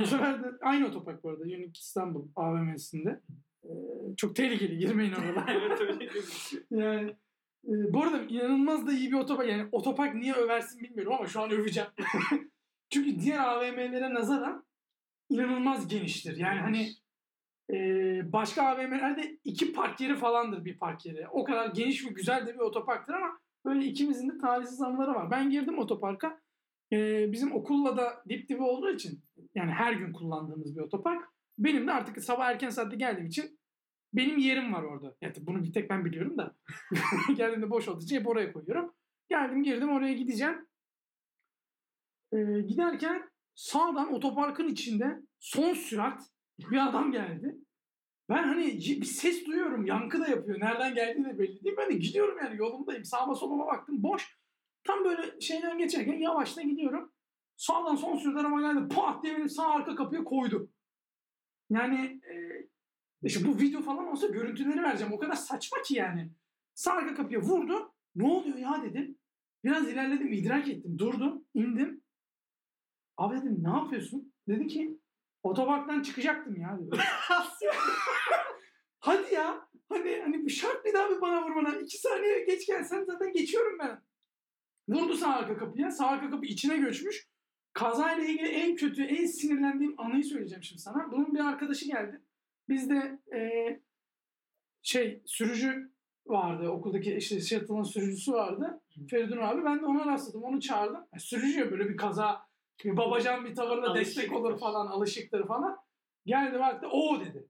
Bu 0.00 0.06
sefer 0.06 0.44
de 0.44 0.46
aynı 0.60 0.86
otopark 0.86 1.24
bu 1.24 1.30
arada. 1.30 1.42
Unique 1.42 1.72
İstanbul 1.74 2.28
AVM'sinde. 2.36 3.20
Çok 4.16 4.36
tehlikeli. 4.36 4.78
Girmeyin 4.78 5.12
oralara. 5.12 5.52
evet 5.52 5.80
öyle 5.80 6.08
yani 6.70 7.10
e, 7.64 7.92
bu 7.92 8.02
arada 8.02 8.22
inanılmaz 8.22 8.86
da 8.86 8.92
iyi 8.92 9.12
bir 9.12 9.16
otopark. 9.16 9.48
Yani 9.48 9.68
otopark 9.72 10.14
niye 10.14 10.32
översin 10.32 10.80
bilmiyorum 10.80 11.12
ama 11.12 11.26
şu 11.26 11.40
an 11.40 11.50
öveceğim. 11.50 11.88
Çünkü 12.90 13.20
diğer 13.20 13.38
AVM'lere 13.38 14.14
nazaran 14.14 14.64
inanılmaz 15.30 15.88
geniştir. 15.88 16.36
Yani 16.36 16.60
hani 16.60 16.88
e, 17.72 18.32
başka 18.32 18.62
AVM'lerde 18.62 19.38
iki 19.44 19.72
park 19.72 20.00
yeri 20.00 20.16
falandır 20.16 20.64
bir 20.64 20.78
park 20.78 21.06
yeri. 21.06 21.28
O 21.28 21.44
kadar 21.44 21.66
geniş 21.66 22.06
ve 22.06 22.10
güzel 22.10 22.46
de 22.46 22.54
bir 22.54 22.60
otoparktır 22.60 23.14
ama 23.14 23.38
böyle 23.64 23.84
ikimizin 23.84 24.28
de 24.28 24.38
talihsiz 24.38 24.82
anıları 24.82 25.14
var. 25.14 25.30
Ben 25.30 25.50
girdim 25.50 25.78
otoparka. 25.78 26.40
E, 26.92 27.32
bizim 27.32 27.52
okulla 27.52 27.96
da 27.96 28.22
dip 28.28 28.48
dibe 28.48 28.62
olduğu 28.62 28.90
için 28.90 29.20
yani 29.54 29.70
her 29.70 29.92
gün 29.92 30.12
kullandığımız 30.12 30.76
bir 30.76 30.80
otopark. 30.80 31.24
Benim 31.58 31.86
de 31.86 31.92
artık 31.92 32.24
sabah 32.24 32.46
erken 32.46 32.70
saatte 32.70 32.96
geldiğim 32.96 33.26
için 33.26 33.58
benim 34.14 34.38
yerim 34.38 34.72
var 34.72 34.82
orada. 34.82 35.16
Yani 35.20 35.34
bunu 35.40 35.64
bir 35.64 35.72
tek 35.72 35.90
ben 35.90 36.04
biliyorum 36.04 36.38
da. 36.38 36.56
Geldiğimde 37.34 37.70
boş 37.70 37.88
olduğu 37.88 38.04
için 38.04 38.16
hep 38.16 38.28
oraya 38.28 38.52
koyuyorum. 38.52 38.94
Geldim 39.28 39.62
girdim 39.62 39.90
oraya 39.90 40.12
gideceğim. 40.12 40.68
Ee, 42.32 42.60
giderken 42.68 43.30
sağdan 43.54 44.12
otoparkın 44.12 44.68
içinde 44.68 45.22
son 45.40 45.74
sürat 45.74 46.22
bir 46.58 46.88
adam 46.88 47.12
geldi. 47.12 47.56
Ben 48.28 48.42
hani 48.42 48.64
bir 48.76 49.04
ses 49.04 49.46
duyuyorum. 49.46 49.86
Yankı 49.86 50.20
da 50.20 50.28
yapıyor. 50.28 50.60
Nereden 50.60 50.94
geldiği 50.94 51.24
de 51.24 51.38
belli 51.38 51.64
değil. 51.64 51.76
Ben 51.78 51.90
de 51.90 51.94
gidiyorum 51.94 52.38
yani 52.44 52.56
yolumdayım. 52.56 53.04
Sağıma 53.04 53.34
soluma 53.34 53.66
baktım. 53.66 54.02
Boş. 54.02 54.38
Tam 54.84 55.04
böyle 55.04 55.40
şeyden 55.40 55.78
geçerken 55.78 56.18
yavaştan 56.18 56.68
gidiyorum. 56.68 57.12
Sağdan 57.56 57.94
son 57.94 58.16
sürat 58.16 58.44
araba 58.44 58.60
geldi. 58.60 58.94
Pat 58.94 59.24
diye 59.24 59.36
benim 59.36 59.48
sağ 59.48 59.68
arka 59.68 59.94
kapıya 59.94 60.24
koydu. 60.24 60.70
Yani 61.72 62.20
e, 62.30 62.34
işte 63.22 63.48
bu 63.48 63.58
video 63.58 63.82
falan 63.82 64.06
olsa 64.06 64.26
görüntüleri 64.26 64.82
vereceğim. 64.82 65.12
O 65.12 65.18
kadar 65.18 65.34
saçma 65.34 65.82
ki 65.82 65.94
yani. 65.94 66.30
Sağ 66.74 66.92
arka 66.92 67.14
kapıya 67.14 67.40
vurdu. 67.40 67.94
Ne 68.14 68.26
oluyor 68.26 68.58
ya 68.58 68.82
dedim. 68.82 69.18
Biraz 69.64 69.88
ilerledim, 69.88 70.32
idrak 70.32 70.68
ettim. 70.68 70.98
Durdum, 70.98 71.44
indim. 71.54 72.02
Abi 73.16 73.36
dedim 73.36 73.58
ne 73.60 73.68
yapıyorsun? 73.68 74.34
Dedi 74.48 74.66
ki 74.66 74.98
otoparktan 75.42 76.02
çıkacaktım 76.02 76.60
ya 76.60 76.78
dedi. 76.80 76.96
Hadi 79.00 79.34
ya. 79.34 79.68
Hani 79.88 80.20
hani 80.22 80.44
bu 80.44 80.50
şart 80.50 80.84
bir 80.84 80.94
daha 80.94 81.10
bir 81.10 81.20
bana 81.20 81.44
vurmana. 81.44 81.76
İki 81.76 81.98
saniye 81.98 82.44
geç 82.44 82.66
gelsen 82.66 83.04
zaten 83.04 83.32
geçiyorum 83.32 83.78
ben. 83.78 84.02
Vurdu 84.88 85.14
sağ 85.16 85.34
arka 85.34 85.56
kapıya. 85.56 85.90
Sağ 85.90 86.06
arka 86.06 86.30
kapı 86.30 86.46
içine 86.46 86.76
göçmüş. 86.76 87.28
Kazayla 87.72 88.24
ilgili 88.24 88.48
en 88.48 88.76
kötü, 88.76 89.02
en 89.04 89.26
sinirlendiğim 89.26 90.00
anıyı 90.00 90.24
söyleyeceğim 90.24 90.62
şimdi 90.62 90.82
sana. 90.82 91.12
Bunun 91.12 91.34
bir 91.34 91.40
arkadaşı 91.40 91.86
geldi. 91.86 92.20
Bizde 92.68 93.18
eee 93.32 93.80
şey 94.82 95.22
sürücü 95.26 95.92
vardı. 96.26 96.68
Okuldaki 96.68 97.14
işte 97.16 97.40
shuttle'ın 97.40 97.82
sürücüsü 97.82 98.32
vardı. 98.32 98.80
Feridun 99.10 99.38
abi. 99.38 99.64
Ben 99.64 99.80
de 99.80 99.86
ona 99.86 100.06
rastladım. 100.06 100.42
Onu 100.42 100.60
çağırdım. 100.60 101.04
Yani 101.12 101.20
sürücü 101.20 101.58
ya 101.58 101.70
böyle 101.70 101.88
bir 101.88 101.96
kaza 101.96 102.46
bir 102.84 102.96
babacan 102.96 103.44
bir 103.44 103.54
tavırla 103.54 103.94
destek 103.94 104.32
olur 104.32 104.58
falan. 104.58 104.86
Alışıktır 104.86 105.46
falan. 105.46 105.78
Geldi 106.26 106.58
baktı. 106.58 106.86
O 106.90 107.20
dedi. 107.20 107.48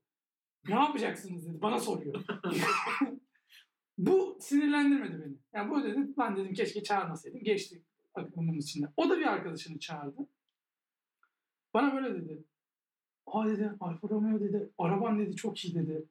Ne 0.68 0.74
yapacaksınız 0.74 1.48
dedi. 1.48 1.62
Bana 1.62 1.78
soruyor. 1.80 2.14
bu 3.98 4.38
sinirlendirmedi 4.40 5.22
beni. 5.24 5.36
Yani 5.52 5.70
bu 5.70 5.82
dedi. 5.84 5.98
Ben 6.18 6.36
dedim 6.36 6.54
keşke 6.54 6.82
çağırmasaydım. 6.82 7.40
Geçti 7.42 7.82
aklımın 8.14 8.52
içinde. 8.52 8.86
O 8.96 9.10
da 9.10 9.18
bir 9.18 9.26
arkadaşını 9.26 9.78
çağırdı. 9.78 10.28
Bana 11.74 11.94
böyle 11.94 12.14
dedi. 12.14 12.44
Aa 13.26 13.46
dedi 13.46 13.72
Alfa 13.80 14.08
Romeo 14.08 14.40
dedi. 14.40 14.70
Araban 14.78 15.18
dedi 15.18 15.36
çok 15.36 15.64
iyi 15.64 15.74
dedi. 15.74 16.04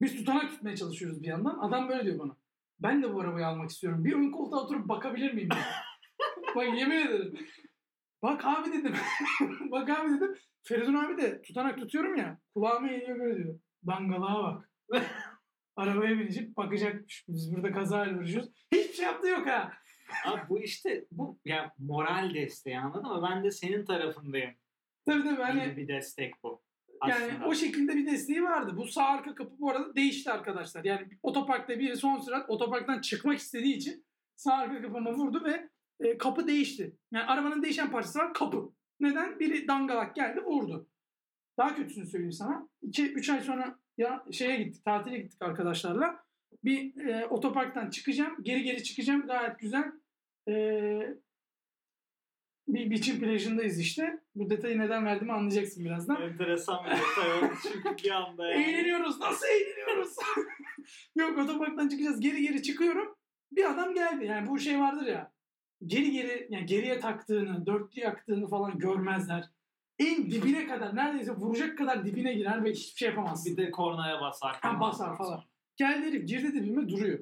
Biz 0.00 0.16
tutanak 0.16 0.50
tutmaya 0.50 0.76
çalışıyoruz 0.76 1.22
bir 1.22 1.26
yandan. 1.26 1.58
Adam 1.58 1.88
böyle 1.88 2.04
diyor 2.04 2.18
bana. 2.18 2.36
Ben 2.80 3.02
de 3.02 3.14
bu 3.14 3.20
arabayı 3.20 3.46
almak 3.46 3.70
istiyorum. 3.70 4.04
Bir 4.04 4.12
ön 4.12 4.30
koltuğa 4.30 4.64
oturup 4.64 4.88
bakabilir 4.88 5.34
miyim? 5.34 5.48
Bak 6.56 6.78
yemin 6.78 6.96
ederim. 6.96 7.38
Bak 8.22 8.44
abi 8.44 8.72
dedim. 8.72 8.94
Bak 9.70 9.90
abi 9.90 10.16
dedim. 10.16 10.36
Feridun 10.62 10.94
abi 10.94 11.22
de 11.22 11.42
tutanak 11.42 11.78
tutuyorum 11.78 12.16
ya. 12.16 12.38
Kulağıma 12.54 12.88
geliyor 12.88 13.18
böyle 13.18 13.44
diyor. 13.44 13.58
Dangalığa 13.86 14.42
bak. 14.42 14.70
Arabaya 15.76 16.18
binecek 16.18 16.56
bakacakmış. 16.56 17.24
Biz 17.28 17.54
burada 17.54 17.72
kaza 17.72 18.00
veriyoruz. 18.00 18.50
Hiçbir 18.72 18.94
şey 18.94 19.04
yaptı 19.04 19.28
yok 19.28 19.46
ha. 19.46 19.72
Abi 20.24 20.40
bu 20.48 20.58
işte 20.58 21.04
bu 21.10 21.38
ya 21.44 21.74
moral 21.78 22.34
desteği 22.34 22.78
anladın 22.78 23.12
mı? 23.12 23.28
Ben 23.30 23.44
de 23.44 23.50
senin 23.50 23.84
tarafındayım. 23.84 24.50
Tabii 25.06 25.22
tabii 25.22 25.42
hani 25.42 25.76
bir 25.76 25.88
destek 25.88 26.34
bu. 26.42 26.62
yani 27.08 27.24
Aslında. 27.24 27.46
o 27.46 27.54
şekilde 27.54 27.96
bir 27.96 28.06
desteği 28.06 28.42
vardı. 28.42 28.76
Bu 28.76 28.86
sağ 28.86 29.04
arka 29.04 29.34
kapı 29.34 29.58
bu 29.58 29.70
arada 29.70 29.94
değişti 29.96 30.30
arkadaşlar. 30.30 30.84
Yani 30.84 31.08
otoparkta 31.22 31.78
biri 31.78 31.96
son 31.96 32.18
sürat 32.18 32.50
otoparktan 32.50 33.00
çıkmak 33.00 33.38
istediği 33.38 33.76
için 33.76 34.04
sağ 34.36 34.54
arka 34.54 34.82
kapıma 34.82 35.12
vurdu 35.12 35.44
ve 35.44 35.68
e, 36.00 36.18
kapı 36.18 36.46
değişti. 36.46 36.96
Yani 37.12 37.24
arabanın 37.24 37.62
değişen 37.62 37.90
parçası 37.90 38.18
var 38.18 38.34
kapı. 38.34 38.72
Neden? 39.00 39.40
Biri 39.40 39.68
dangalak 39.68 40.14
geldi 40.14 40.40
vurdu. 40.40 40.86
Daha 41.58 41.76
kötüsünü 41.76 42.06
söyleyeyim 42.06 42.32
sana. 42.32 42.68
2-3 42.82 43.32
ay 43.32 43.40
sonra 43.40 43.78
ya 43.98 44.24
şeye 44.32 44.62
gittik, 44.62 44.84
tatile 44.84 45.18
gittik 45.18 45.42
arkadaşlarla. 45.42 46.24
Bir 46.64 47.06
e, 47.06 47.26
otoparktan 47.26 47.90
çıkacağım, 47.90 48.36
geri 48.42 48.62
geri 48.62 48.82
çıkacağım 48.82 49.26
gayet 49.26 49.58
güzel. 49.58 49.92
E, 50.48 50.54
bir 52.68 52.90
biçim 52.90 53.20
plajındayız 53.20 53.80
işte. 53.80 54.20
Bu 54.34 54.50
detayı 54.50 54.78
neden 54.78 55.04
verdiğimi 55.04 55.32
anlayacaksın 55.32 55.84
birazdan. 55.84 56.22
Enteresan 56.22 56.84
bir 56.84 56.90
detay 56.90 57.38
oldu 57.38 57.54
çünkü 57.62 58.04
bir 58.04 58.10
anda 58.10 58.50
yani. 58.50 58.62
Eğleniyoruz. 58.62 59.20
Nasıl 59.20 59.46
eğleniyoruz? 59.46 60.16
Yok 61.16 61.38
otoparktan 61.38 61.88
çıkacağız. 61.88 62.20
Geri 62.20 62.42
geri 62.42 62.62
çıkıyorum. 62.62 63.16
Bir 63.52 63.70
adam 63.70 63.94
geldi. 63.94 64.24
Yani 64.24 64.48
bu 64.48 64.58
şey 64.58 64.80
vardır 64.80 65.06
ya. 65.06 65.32
Geri 65.86 66.10
geri 66.10 66.46
yani 66.50 66.66
geriye 66.66 67.00
taktığını, 67.00 67.66
dörtlü 67.66 68.00
yaktığını 68.00 68.48
falan 68.48 68.78
görmezler. 68.78 69.50
En 69.98 70.30
dibine 70.30 70.66
kadar 70.66 70.96
neredeyse 70.96 71.32
vuracak 71.32 71.78
kadar 71.78 72.04
dibine 72.04 72.34
girer 72.34 72.64
ve 72.64 72.72
hiçbir 72.72 72.98
şey 72.98 73.08
yapamaz. 73.08 73.46
Bir 73.46 73.56
de 73.56 73.70
kornaya 73.70 74.20
basar. 74.20 74.56
Ha, 74.60 74.80
basar 74.80 75.16
falan. 75.16 75.42
Geldi 75.76 76.06
herif 76.06 76.28
girdi 76.28 76.54
dibime 76.54 76.88
duruyor. 76.88 77.18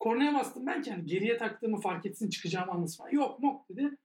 Kornaya 0.00 0.34
bastım 0.34 0.66
ben 0.66 0.82
ki 0.82 0.90
hani 0.90 1.06
geriye 1.06 1.36
taktığımı 1.36 1.80
fark 1.80 2.06
etsin 2.06 2.30
çıkacağımı 2.30 2.72
anlasın. 2.72 3.04
Yok 3.10 3.40
mok 3.40 3.68
dedi. 3.68 3.96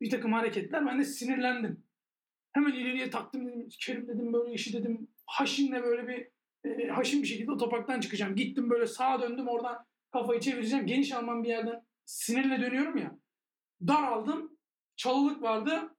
Bir 0.00 0.10
takım 0.10 0.32
hareketler 0.32 0.86
ben 0.86 0.98
de 1.00 1.04
sinirlendim. 1.04 1.84
Hemen 2.52 2.72
ileriye 2.72 3.10
taktım 3.10 3.46
dedim. 3.46 3.68
Kerim 3.80 4.08
dedim 4.08 4.32
böyle 4.32 4.52
işi 4.52 4.72
dedim. 4.72 5.08
Haşinle 5.26 5.82
böyle 5.82 6.08
bir 6.08 6.28
e, 6.70 6.88
haşin 6.88 7.22
bir 7.22 7.26
şekilde 7.26 7.52
otoparktan 7.52 8.00
çıkacağım. 8.00 8.36
Gittim 8.36 8.70
böyle 8.70 8.86
sağa 8.86 9.22
döndüm 9.22 9.48
oradan 9.48 9.86
kafayı 10.10 10.40
çevireceğim. 10.40 10.86
Geniş 10.86 11.12
alman 11.12 11.42
bir 11.42 11.48
yerden 11.48 11.82
sinirle 12.04 12.60
dönüyorum 12.60 12.96
ya. 12.96 13.18
Dar 13.86 14.02
aldım. 14.02 14.58
Çalılık 14.96 15.42
vardı. 15.42 15.96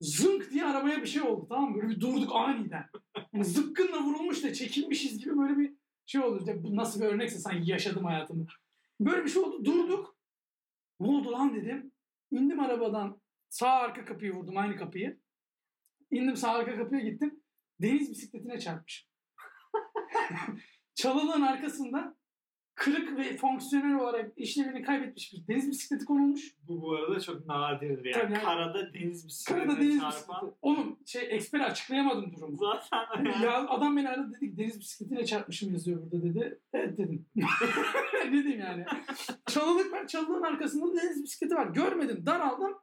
Zınk 0.00 0.50
diye 0.50 0.64
arabaya 0.64 1.02
bir 1.02 1.06
şey 1.06 1.22
oldu 1.22 1.46
tamam 1.48 1.70
mı? 1.70 1.76
Böyle 1.76 1.88
bir 1.88 2.00
durduk 2.00 2.34
aniden. 2.34 2.84
Yani 3.32 3.44
zıpkınla 3.44 4.02
vurulmuş 4.02 4.44
da 4.44 4.52
çekilmişiz 4.52 5.18
gibi 5.18 5.38
böyle 5.38 5.58
bir 5.58 5.77
şey. 6.08 6.36
İşte 6.38 6.62
bu 6.62 6.76
nasıl 6.76 7.00
bir 7.00 7.06
örnekse 7.06 7.38
sanki 7.38 7.70
yaşadım 7.70 8.04
hayatımda. 8.04 8.50
Böyle 9.00 9.24
bir 9.24 9.30
şey 9.30 9.42
oldu. 9.42 9.64
Durduk. 9.64 10.16
Ne 11.00 11.08
oldu 11.08 11.32
lan 11.32 11.54
dedim. 11.54 11.92
İndim 12.30 12.60
arabadan. 12.60 13.20
Sağ 13.48 13.70
arka 13.70 14.04
kapıyı 14.04 14.32
vurdum 14.32 14.56
aynı 14.56 14.76
kapıyı. 14.76 15.20
İndim 16.10 16.36
sağ 16.36 16.50
arka 16.50 16.76
kapıya 16.76 17.00
gittim. 17.00 17.42
Deniz 17.80 18.10
bisikletine 18.10 18.58
çarpmış. 18.58 19.08
Çalılığın 20.94 21.42
arkasında 21.42 22.16
kırık 22.78 23.18
ve 23.18 23.36
fonksiyonel 23.36 23.94
olarak 23.94 24.32
işlevini 24.36 24.82
kaybetmiş 24.82 25.32
bir 25.32 25.54
deniz 25.54 25.70
bisikleti 25.70 26.04
konulmuş. 26.04 26.54
Bu 26.68 26.82
bu 26.82 26.94
arada 26.94 27.20
çok 27.20 27.46
nadirdir 27.46 28.04
yani. 28.04 28.22
Tabii 28.22 28.32
yani. 28.32 28.44
Karada 28.44 28.94
deniz 28.94 29.26
bisikletine 29.26 29.66
Karada 29.66 29.80
deniz 29.80 30.00
çarpan. 30.00 30.12
bisikleti. 30.12 30.56
Oğlum 30.62 30.98
şey 31.06 31.26
ekspere 31.30 31.64
açıklayamadım 31.64 32.32
durumu. 32.36 32.56
Zaten 32.56 33.24
yani. 33.24 33.44
ya 33.44 33.68
adam 33.68 33.96
beni 33.96 34.08
aradı 34.08 34.32
dedi 34.32 34.50
ki 34.50 34.56
deniz 34.56 34.80
bisikletine 34.80 35.24
çarpmışım 35.26 35.72
yazıyor 35.72 36.02
burada 36.02 36.22
dedi. 36.22 36.60
Evet 36.72 36.98
dedim. 36.98 37.26
ne 38.24 38.32
diyeyim 38.32 38.60
yani. 38.60 38.84
Çalılık 39.46 39.92
var. 39.92 40.06
Çalılığın 40.06 40.42
arkasında 40.42 41.02
deniz 41.02 41.22
bisikleti 41.22 41.54
var. 41.54 41.66
Görmedim. 41.66 42.26
Daraldım. 42.26 42.74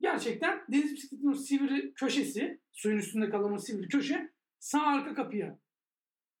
Gerçekten 0.00 0.60
deniz 0.68 0.92
bisikletinin 0.92 1.32
sivri 1.32 1.94
köşesi, 1.94 2.60
suyun 2.72 2.98
üstünde 2.98 3.30
kalan 3.30 3.52
o 3.52 3.58
sivri 3.58 3.88
köşe 3.88 4.30
sağ 4.58 4.82
arka 4.82 5.14
kapıya 5.14 5.58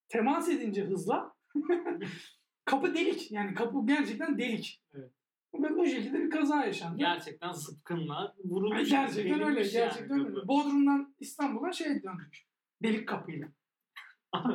temas 0.08 0.48
edince 0.48 0.84
hızla 0.84 1.34
kapı 2.64 2.94
delik. 2.94 3.32
Yani 3.32 3.54
kapı 3.54 3.86
gerçekten 3.86 4.38
delik. 4.38 4.82
Evet. 4.94 5.10
Ve 5.54 5.76
bu 5.76 5.86
şekilde 5.86 6.18
bir 6.18 6.30
kaza 6.30 6.64
yaşandı. 6.64 6.98
Gerçekten 6.98 7.52
zıpkınla 7.52 8.34
vurulmuş. 8.44 8.78
Ay, 8.78 8.84
gerçekten 8.84 9.32
öyle. 9.34 9.46
Verilmiş 9.46 9.74
yani 9.74 9.84
Gerçekten 9.84 10.26
öyle. 10.26 10.48
Bodrum'dan 10.48 11.14
İstanbul'a 11.20 11.72
şey 11.72 12.02
döndük. 12.02 12.46
Delik 12.82 13.08
kapıyla. 13.08 13.48
Abi 14.32 14.54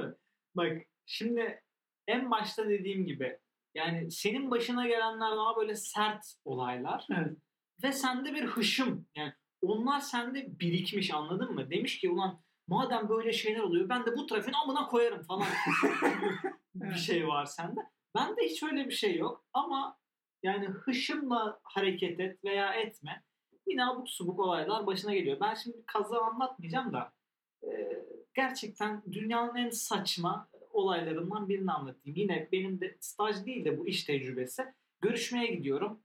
bak 0.56 0.78
şimdi 1.06 1.62
en 2.08 2.32
başta 2.32 2.70
dediğim 2.70 3.06
gibi 3.06 3.40
yani 3.76 4.12
senin 4.12 4.52
başına 4.52 4.88
gelenler 4.88 5.32
daha 5.32 5.56
böyle 5.58 5.76
sert 5.76 6.34
olaylar 6.46 7.08
Evet. 7.12 7.38
ve 7.84 7.92
sende 7.92 8.34
bir 8.34 8.46
hışım 8.46 9.08
yani 9.16 9.34
onlar 9.62 10.00
sende 10.00 10.60
birikmiş 10.60 11.14
anladın 11.14 11.54
mı? 11.54 11.70
Demiş 11.70 12.00
ki 12.00 12.10
ulan 12.10 12.42
madem 12.68 13.10
böyle 13.10 13.34
şeyler 13.34 13.60
oluyor 13.60 13.90
ben 13.90 14.06
de 14.06 14.16
bu 14.18 14.26
trafiğin 14.26 14.56
amına 14.64 14.88
koyarım 14.88 15.24
falan 15.24 15.48
bir 16.76 16.96
şey 16.96 17.28
var 17.28 17.46
sende. 17.46 17.80
Bende 18.18 18.46
hiç 18.46 18.64
öyle 18.64 18.86
bir 18.86 18.94
şey 18.94 19.18
yok 19.18 19.46
ama 19.54 19.98
yani 20.44 20.66
hışımla 20.68 21.60
hareket 21.64 22.20
et 22.20 22.44
veya 22.44 22.74
etme 22.74 23.24
yine 23.68 23.86
abuk 23.86 24.10
subuk 24.10 24.40
olaylar 24.40 24.86
başına 24.86 25.14
geliyor. 25.14 25.38
Ben 25.42 25.54
şimdi 25.54 25.78
kaza 25.86 26.22
anlatmayacağım 26.22 26.94
da 26.94 27.14
e, 27.64 28.04
gerçekten 28.34 29.04
dünyanın 29.12 29.56
en 29.56 29.70
saçma 29.70 30.50
olaylarından 30.70 31.50
birini 31.50 31.72
anlatayım. 31.72 32.18
Yine 32.18 32.50
benim 32.52 32.82
de 32.82 32.98
staj 33.00 33.46
değil 33.46 33.66
de 33.66 33.80
bu 33.80 33.88
iş 33.88 34.04
tecrübesi. 34.04 34.66
Görüşmeye 35.02 35.48
gidiyorum 35.48 36.00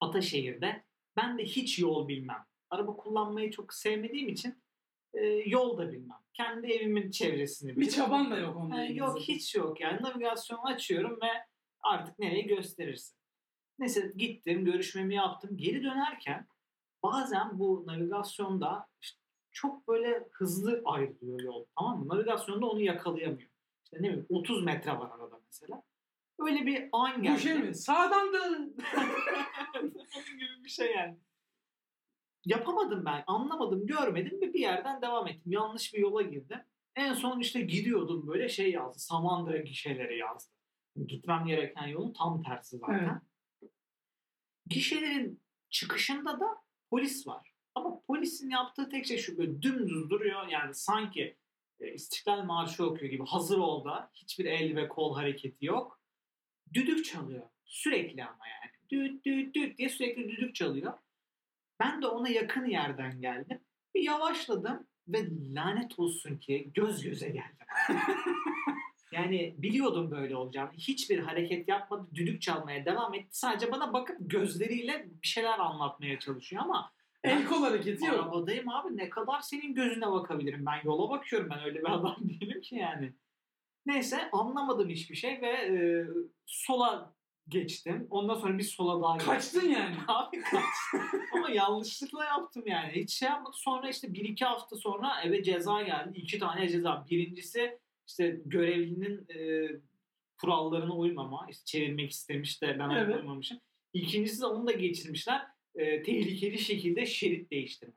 Ataşehir'de. 0.00 0.84
Ben 1.16 1.38
de 1.38 1.44
hiç 1.44 1.78
yol 1.78 2.08
bilmem. 2.08 2.46
Araba 2.70 2.96
kullanmayı 2.96 3.50
çok 3.50 3.74
sevmediğim 3.74 4.28
için 4.28 4.62
e, 5.14 5.26
yol 5.26 5.78
da 5.78 5.92
bilmem. 5.92 6.18
Kendi 6.34 6.72
evimin 6.72 7.10
çevresini 7.10 7.70
Bir 7.70 7.76
bilirim. 7.76 7.92
çaban 7.94 8.30
da 8.30 8.38
yok 8.38 8.56
onunla 8.56 8.84
ilgili 8.84 8.98
yok 8.98 9.18
hiç 9.20 9.54
yok 9.54 9.80
yani 9.80 10.02
navigasyonu 10.02 10.66
açıyorum 10.66 11.18
ve 11.22 11.28
artık 11.80 12.18
nereye 12.18 12.42
gösterirsin. 12.42 13.16
Neyse 13.78 14.12
gittim 14.16 14.64
görüşmemi 14.64 15.14
yaptım. 15.14 15.56
Geri 15.56 15.82
dönerken 15.82 16.46
bazen 17.02 17.58
bu 17.58 17.84
navigasyonda 17.86 18.88
işte 19.00 19.18
çok 19.50 19.88
böyle 19.88 20.28
hızlı 20.32 20.82
ayrılıyor 20.84 21.40
yol 21.40 21.64
tamam 21.78 21.98
mı? 21.98 22.08
Navigasyonda 22.08 22.66
onu 22.66 22.80
yakalayamıyor. 22.80 23.50
İşte 23.84 23.96
ne 23.96 24.02
bileyim 24.08 24.26
30 24.28 24.64
metre 24.64 24.90
var 24.98 25.10
arada 25.18 25.40
mesela. 25.46 25.82
Öyle 26.38 26.66
bir 26.66 26.88
an 26.92 27.22
geldi. 27.22 27.34
Bu 27.34 27.38
şey 27.38 27.54
mi? 27.58 27.74
Sağdan 27.74 28.32
dön. 28.32 28.76
Onun 30.16 30.38
gibi 30.38 30.64
bir 30.64 30.68
şey 30.70 30.92
yani. 30.92 31.16
Yapamadım 32.44 33.04
ben. 33.04 33.24
Anlamadım, 33.26 33.86
görmedim 33.86 34.40
ve 34.40 34.52
bir 34.54 34.60
yerden 34.60 35.02
devam 35.02 35.28
ettim. 35.28 35.52
Yanlış 35.52 35.94
bir 35.94 35.98
yola 35.98 36.22
girdim. 36.22 36.60
En 36.96 37.14
son 37.14 37.40
işte 37.40 37.60
gidiyordum 37.60 38.26
böyle 38.26 38.48
şey 38.48 38.70
yazdı. 38.70 38.98
Samandıra 38.98 39.56
gişeleri 39.58 40.18
yazdı. 40.18 40.52
Gitmem 41.06 41.46
gereken 41.46 41.86
yolun 41.86 42.12
tam 42.12 42.42
tersi 42.42 42.78
zaten. 42.78 43.20
Gişelerin 44.66 45.42
çıkışında 45.70 46.40
da 46.40 46.46
polis 46.90 47.26
var. 47.26 47.52
Ama 47.74 48.00
polisin 48.00 48.50
yaptığı 48.50 48.88
tek 48.88 49.06
şey 49.06 49.18
şu 49.18 49.38
böyle 49.38 49.62
dümdüz 49.62 50.10
duruyor. 50.10 50.48
Yani 50.48 50.74
sanki 50.74 51.36
e, 51.80 51.92
İstiklal 51.92 52.44
Marşı 52.44 52.86
okuyor 52.86 53.10
gibi 53.10 53.24
hazır 53.26 53.58
ol 53.58 53.84
da 53.84 54.10
hiçbir 54.14 54.44
el 54.44 54.76
ve 54.76 54.88
kol 54.88 55.14
hareketi 55.14 55.66
yok. 55.66 56.00
Düdük 56.74 57.04
çalıyor. 57.04 57.46
Sürekli 57.64 58.24
ama 58.24 58.48
yani. 58.48 58.72
Düt 58.90 59.24
düt 59.24 59.54
düt 59.54 59.78
diye 59.78 59.88
sürekli 59.88 60.28
düdük 60.28 60.54
çalıyor. 60.54 60.92
Ben 61.84 62.02
de 62.02 62.06
ona 62.06 62.28
yakın 62.28 62.66
yerden 62.66 63.20
geldim. 63.20 63.60
Bir 63.94 64.02
yavaşladım 64.02 64.86
ve 65.08 65.18
lanet 65.54 65.98
olsun 65.98 66.36
ki 66.36 66.70
göz 66.74 67.02
göze 67.02 67.28
geldim. 67.28 67.66
yani 69.12 69.54
biliyordum 69.58 70.10
böyle 70.10 70.36
olacağını. 70.36 70.72
Hiçbir 70.72 71.18
hareket 71.18 71.68
yapmadı. 71.68 72.08
Düdük 72.14 72.42
çalmaya 72.42 72.84
devam 72.84 73.14
etti. 73.14 73.38
Sadece 73.38 73.72
bana 73.72 73.92
bakıp 73.92 74.16
gözleriyle 74.20 75.06
bir 75.22 75.28
şeyler 75.28 75.58
anlatmaya 75.58 76.18
çalışıyor 76.18 76.62
ama 76.62 76.92
El 77.24 77.46
kol 77.46 77.62
hareketi 77.62 78.04
yok. 78.04 78.14
Arabadayım 78.14 78.68
abi 78.68 78.96
ne 78.96 79.10
kadar 79.10 79.40
senin 79.40 79.74
gözüne 79.74 80.10
bakabilirim. 80.10 80.66
Ben 80.66 80.80
yola 80.84 81.10
bakıyorum 81.10 81.50
ben 81.50 81.64
öyle 81.64 81.78
bir 81.78 81.94
adam 81.94 82.16
değilim 82.28 82.60
ki 82.60 82.74
yani. 82.74 83.12
Neyse 83.86 84.30
anlamadım 84.32 84.88
hiçbir 84.88 85.16
şey 85.16 85.42
ve 85.42 85.48
e, 85.48 86.06
sola 86.46 87.14
geçtim. 87.48 88.06
Ondan 88.10 88.34
sonra 88.34 88.58
bir 88.58 88.62
sola 88.62 89.02
daha 89.02 89.16
geçtim. 89.16 89.32
Kaçtın 89.34 89.68
yani. 89.68 89.96
Abi 90.08 90.40
kaçtım. 90.40 91.20
Ama 91.34 91.50
yanlışlıkla 91.50 92.24
yaptım 92.24 92.62
yani. 92.66 92.92
Hiç 92.92 93.10
şey 93.12 93.28
yapmadım. 93.28 93.54
Sonra 93.54 93.90
işte 93.90 94.14
bir 94.14 94.24
iki 94.24 94.44
hafta 94.44 94.76
sonra 94.76 95.20
eve 95.24 95.42
ceza 95.42 95.82
geldi. 95.82 96.18
İki 96.18 96.38
tane 96.38 96.68
ceza. 96.68 97.06
Birincisi 97.10 97.78
işte 98.08 98.40
görevlinin 98.46 99.26
e, 99.34 99.68
kurallarına 100.40 100.94
uymama. 100.94 101.46
İşte 101.50 101.64
çevirmek 101.64 102.10
istemiş 102.10 102.62
de 102.62 102.76
ben 102.78 102.90
Evet. 102.90 103.16
uymamışım. 103.16 103.58
İkincisi 103.92 104.40
de 104.40 104.46
onu 104.46 104.66
da 104.66 104.72
geçirmişler. 104.72 105.46
E, 105.74 106.02
tehlikeli 106.02 106.58
şekilde 106.58 107.06
şerit 107.06 107.50
değiştirme. 107.50 107.94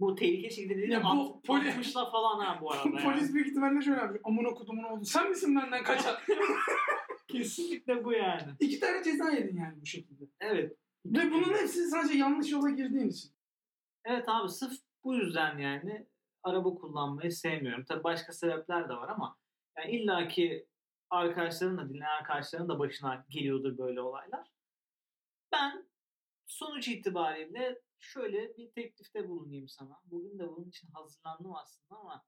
Bu 0.00 0.14
tehlikeli 0.14 0.54
şekilde 0.54 0.74
dediğim 0.74 0.90
Ya 0.90 1.02
bu 1.02 1.08
at, 1.08 1.44
poli- 1.44 1.70
60'la 1.80 2.10
falan 2.10 2.40
ha 2.44 2.58
bu 2.62 2.72
arada. 2.72 2.88
yani. 2.94 3.02
Polis 3.04 3.34
büyük 3.34 3.48
ihtimalle 3.48 3.82
şöyle 3.82 4.00
yapmış. 4.00 4.20
Amına 4.24 4.48
kodumun 4.48 4.82
oldu. 4.82 5.04
Sen 5.04 5.28
misin 5.30 5.56
benden 5.56 5.84
kaçan? 5.84 6.16
Kesinlikle 7.32 8.04
bu 8.04 8.12
yani. 8.12 8.52
İki 8.60 8.80
tane 8.80 9.04
ceza 9.04 9.30
yedin 9.30 9.56
yani 9.56 9.80
bu 9.80 9.86
şekilde. 9.86 10.24
Evet. 10.40 10.76
Ve 11.06 11.30
bunun 11.30 11.54
hepsi 11.54 11.88
sadece 11.88 12.18
yanlış 12.18 12.52
yola 12.52 12.70
girdiğin 12.70 13.08
için. 13.08 13.30
Evet 14.04 14.24
abi 14.28 14.48
sırf 14.48 14.72
bu 15.04 15.14
yüzden 15.14 15.58
yani 15.58 16.06
araba 16.42 16.74
kullanmayı 16.74 17.32
sevmiyorum. 17.32 17.84
Tabii 17.84 18.04
başka 18.04 18.32
sebepler 18.32 18.88
de 18.88 18.92
var 18.92 19.08
ama 19.08 19.38
yani 19.78 19.90
illaki 19.90 20.66
arkadaşların 21.10 21.78
da 21.78 21.88
dinleyen 21.88 22.16
arkadaşların 22.20 22.68
da 22.68 22.78
başına 22.78 23.26
geliyordur 23.28 23.78
böyle 23.78 24.00
olaylar. 24.00 24.50
Ben 25.52 25.88
sonuç 26.46 26.88
itibariyle 26.88 27.80
şöyle 27.98 28.56
bir 28.56 28.70
teklifte 28.70 29.28
bulunayım 29.28 29.68
sana. 29.68 30.00
Bugün 30.04 30.38
de 30.38 30.48
bunun 30.48 30.68
için 30.68 30.88
hazırlandım 30.92 31.54
aslında 31.54 32.00
ama 32.00 32.24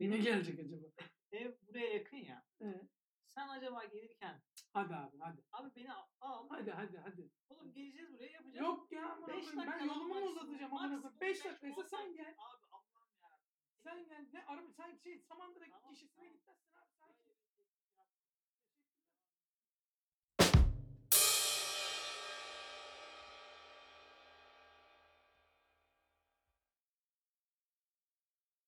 Ne 0.00 0.18
gelecek 0.18 0.60
acaba? 0.60 0.86
ev 1.32 1.52
buraya 1.68 1.94
yakın 1.94 2.16
ya. 2.16 2.44
Evet. 2.60 2.99
Sen 3.34 3.48
acaba 3.48 3.84
gelirken 3.84 4.42
Hadi 4.72 4.94
abi 4.94 5.18
hadi. 5.18 5.42
abi 5.52 5.74
beni 5.76 5.92
al. 5.92 6.06
Hadi 6.48 6.70
hadi 6.70 6.98
hadi. 6.98 7.30
Oğlum 7.48 7.72
geleceğiz 7.72 8.12
buraya 8.12 8.32
yapacağız. 8.32 8.66
Yok 8.66 8.92
ya 8.92 9.10
amına 9.12 9.26
Beş 9.28 9.44
koyayım. 9.50 9.58
Ben 9.58 9.66
dakika 9.66 9.84
yolumu 9.84 10.08
mu 10.08 10.14
maksimum- 10.14 10.28
uzatacağım 10.30 10.74
amına 10.74 10.92
maksimum 10.92 11.18
koyayım. 11.18 11.20
5 11.20 11.44
beş 11.44 11.44
dakikaysa 11.44 11.80
on 11.80 11.84
sen 11.86 12.06
dakika. 12.08 12.22
gel. 12.22 12.34
Abi 12.38 12.64
Allah'ım 12.72 13.12
yarabbim. 13.22 13.48
Sen 13.84 14.06
gel. 14.08 14.26
Ne 14.32 14.44
araba 14.46 14.72
sen 14.72 14.94
şey 14.96 15.18
Samandıra 15.18 15.64
Tamam, 15.70 15.92
kişisine 15.92 16.16
tamam. 16.16 16.32
gitmezsin 16.32 16.74
abi. 16.76 16.89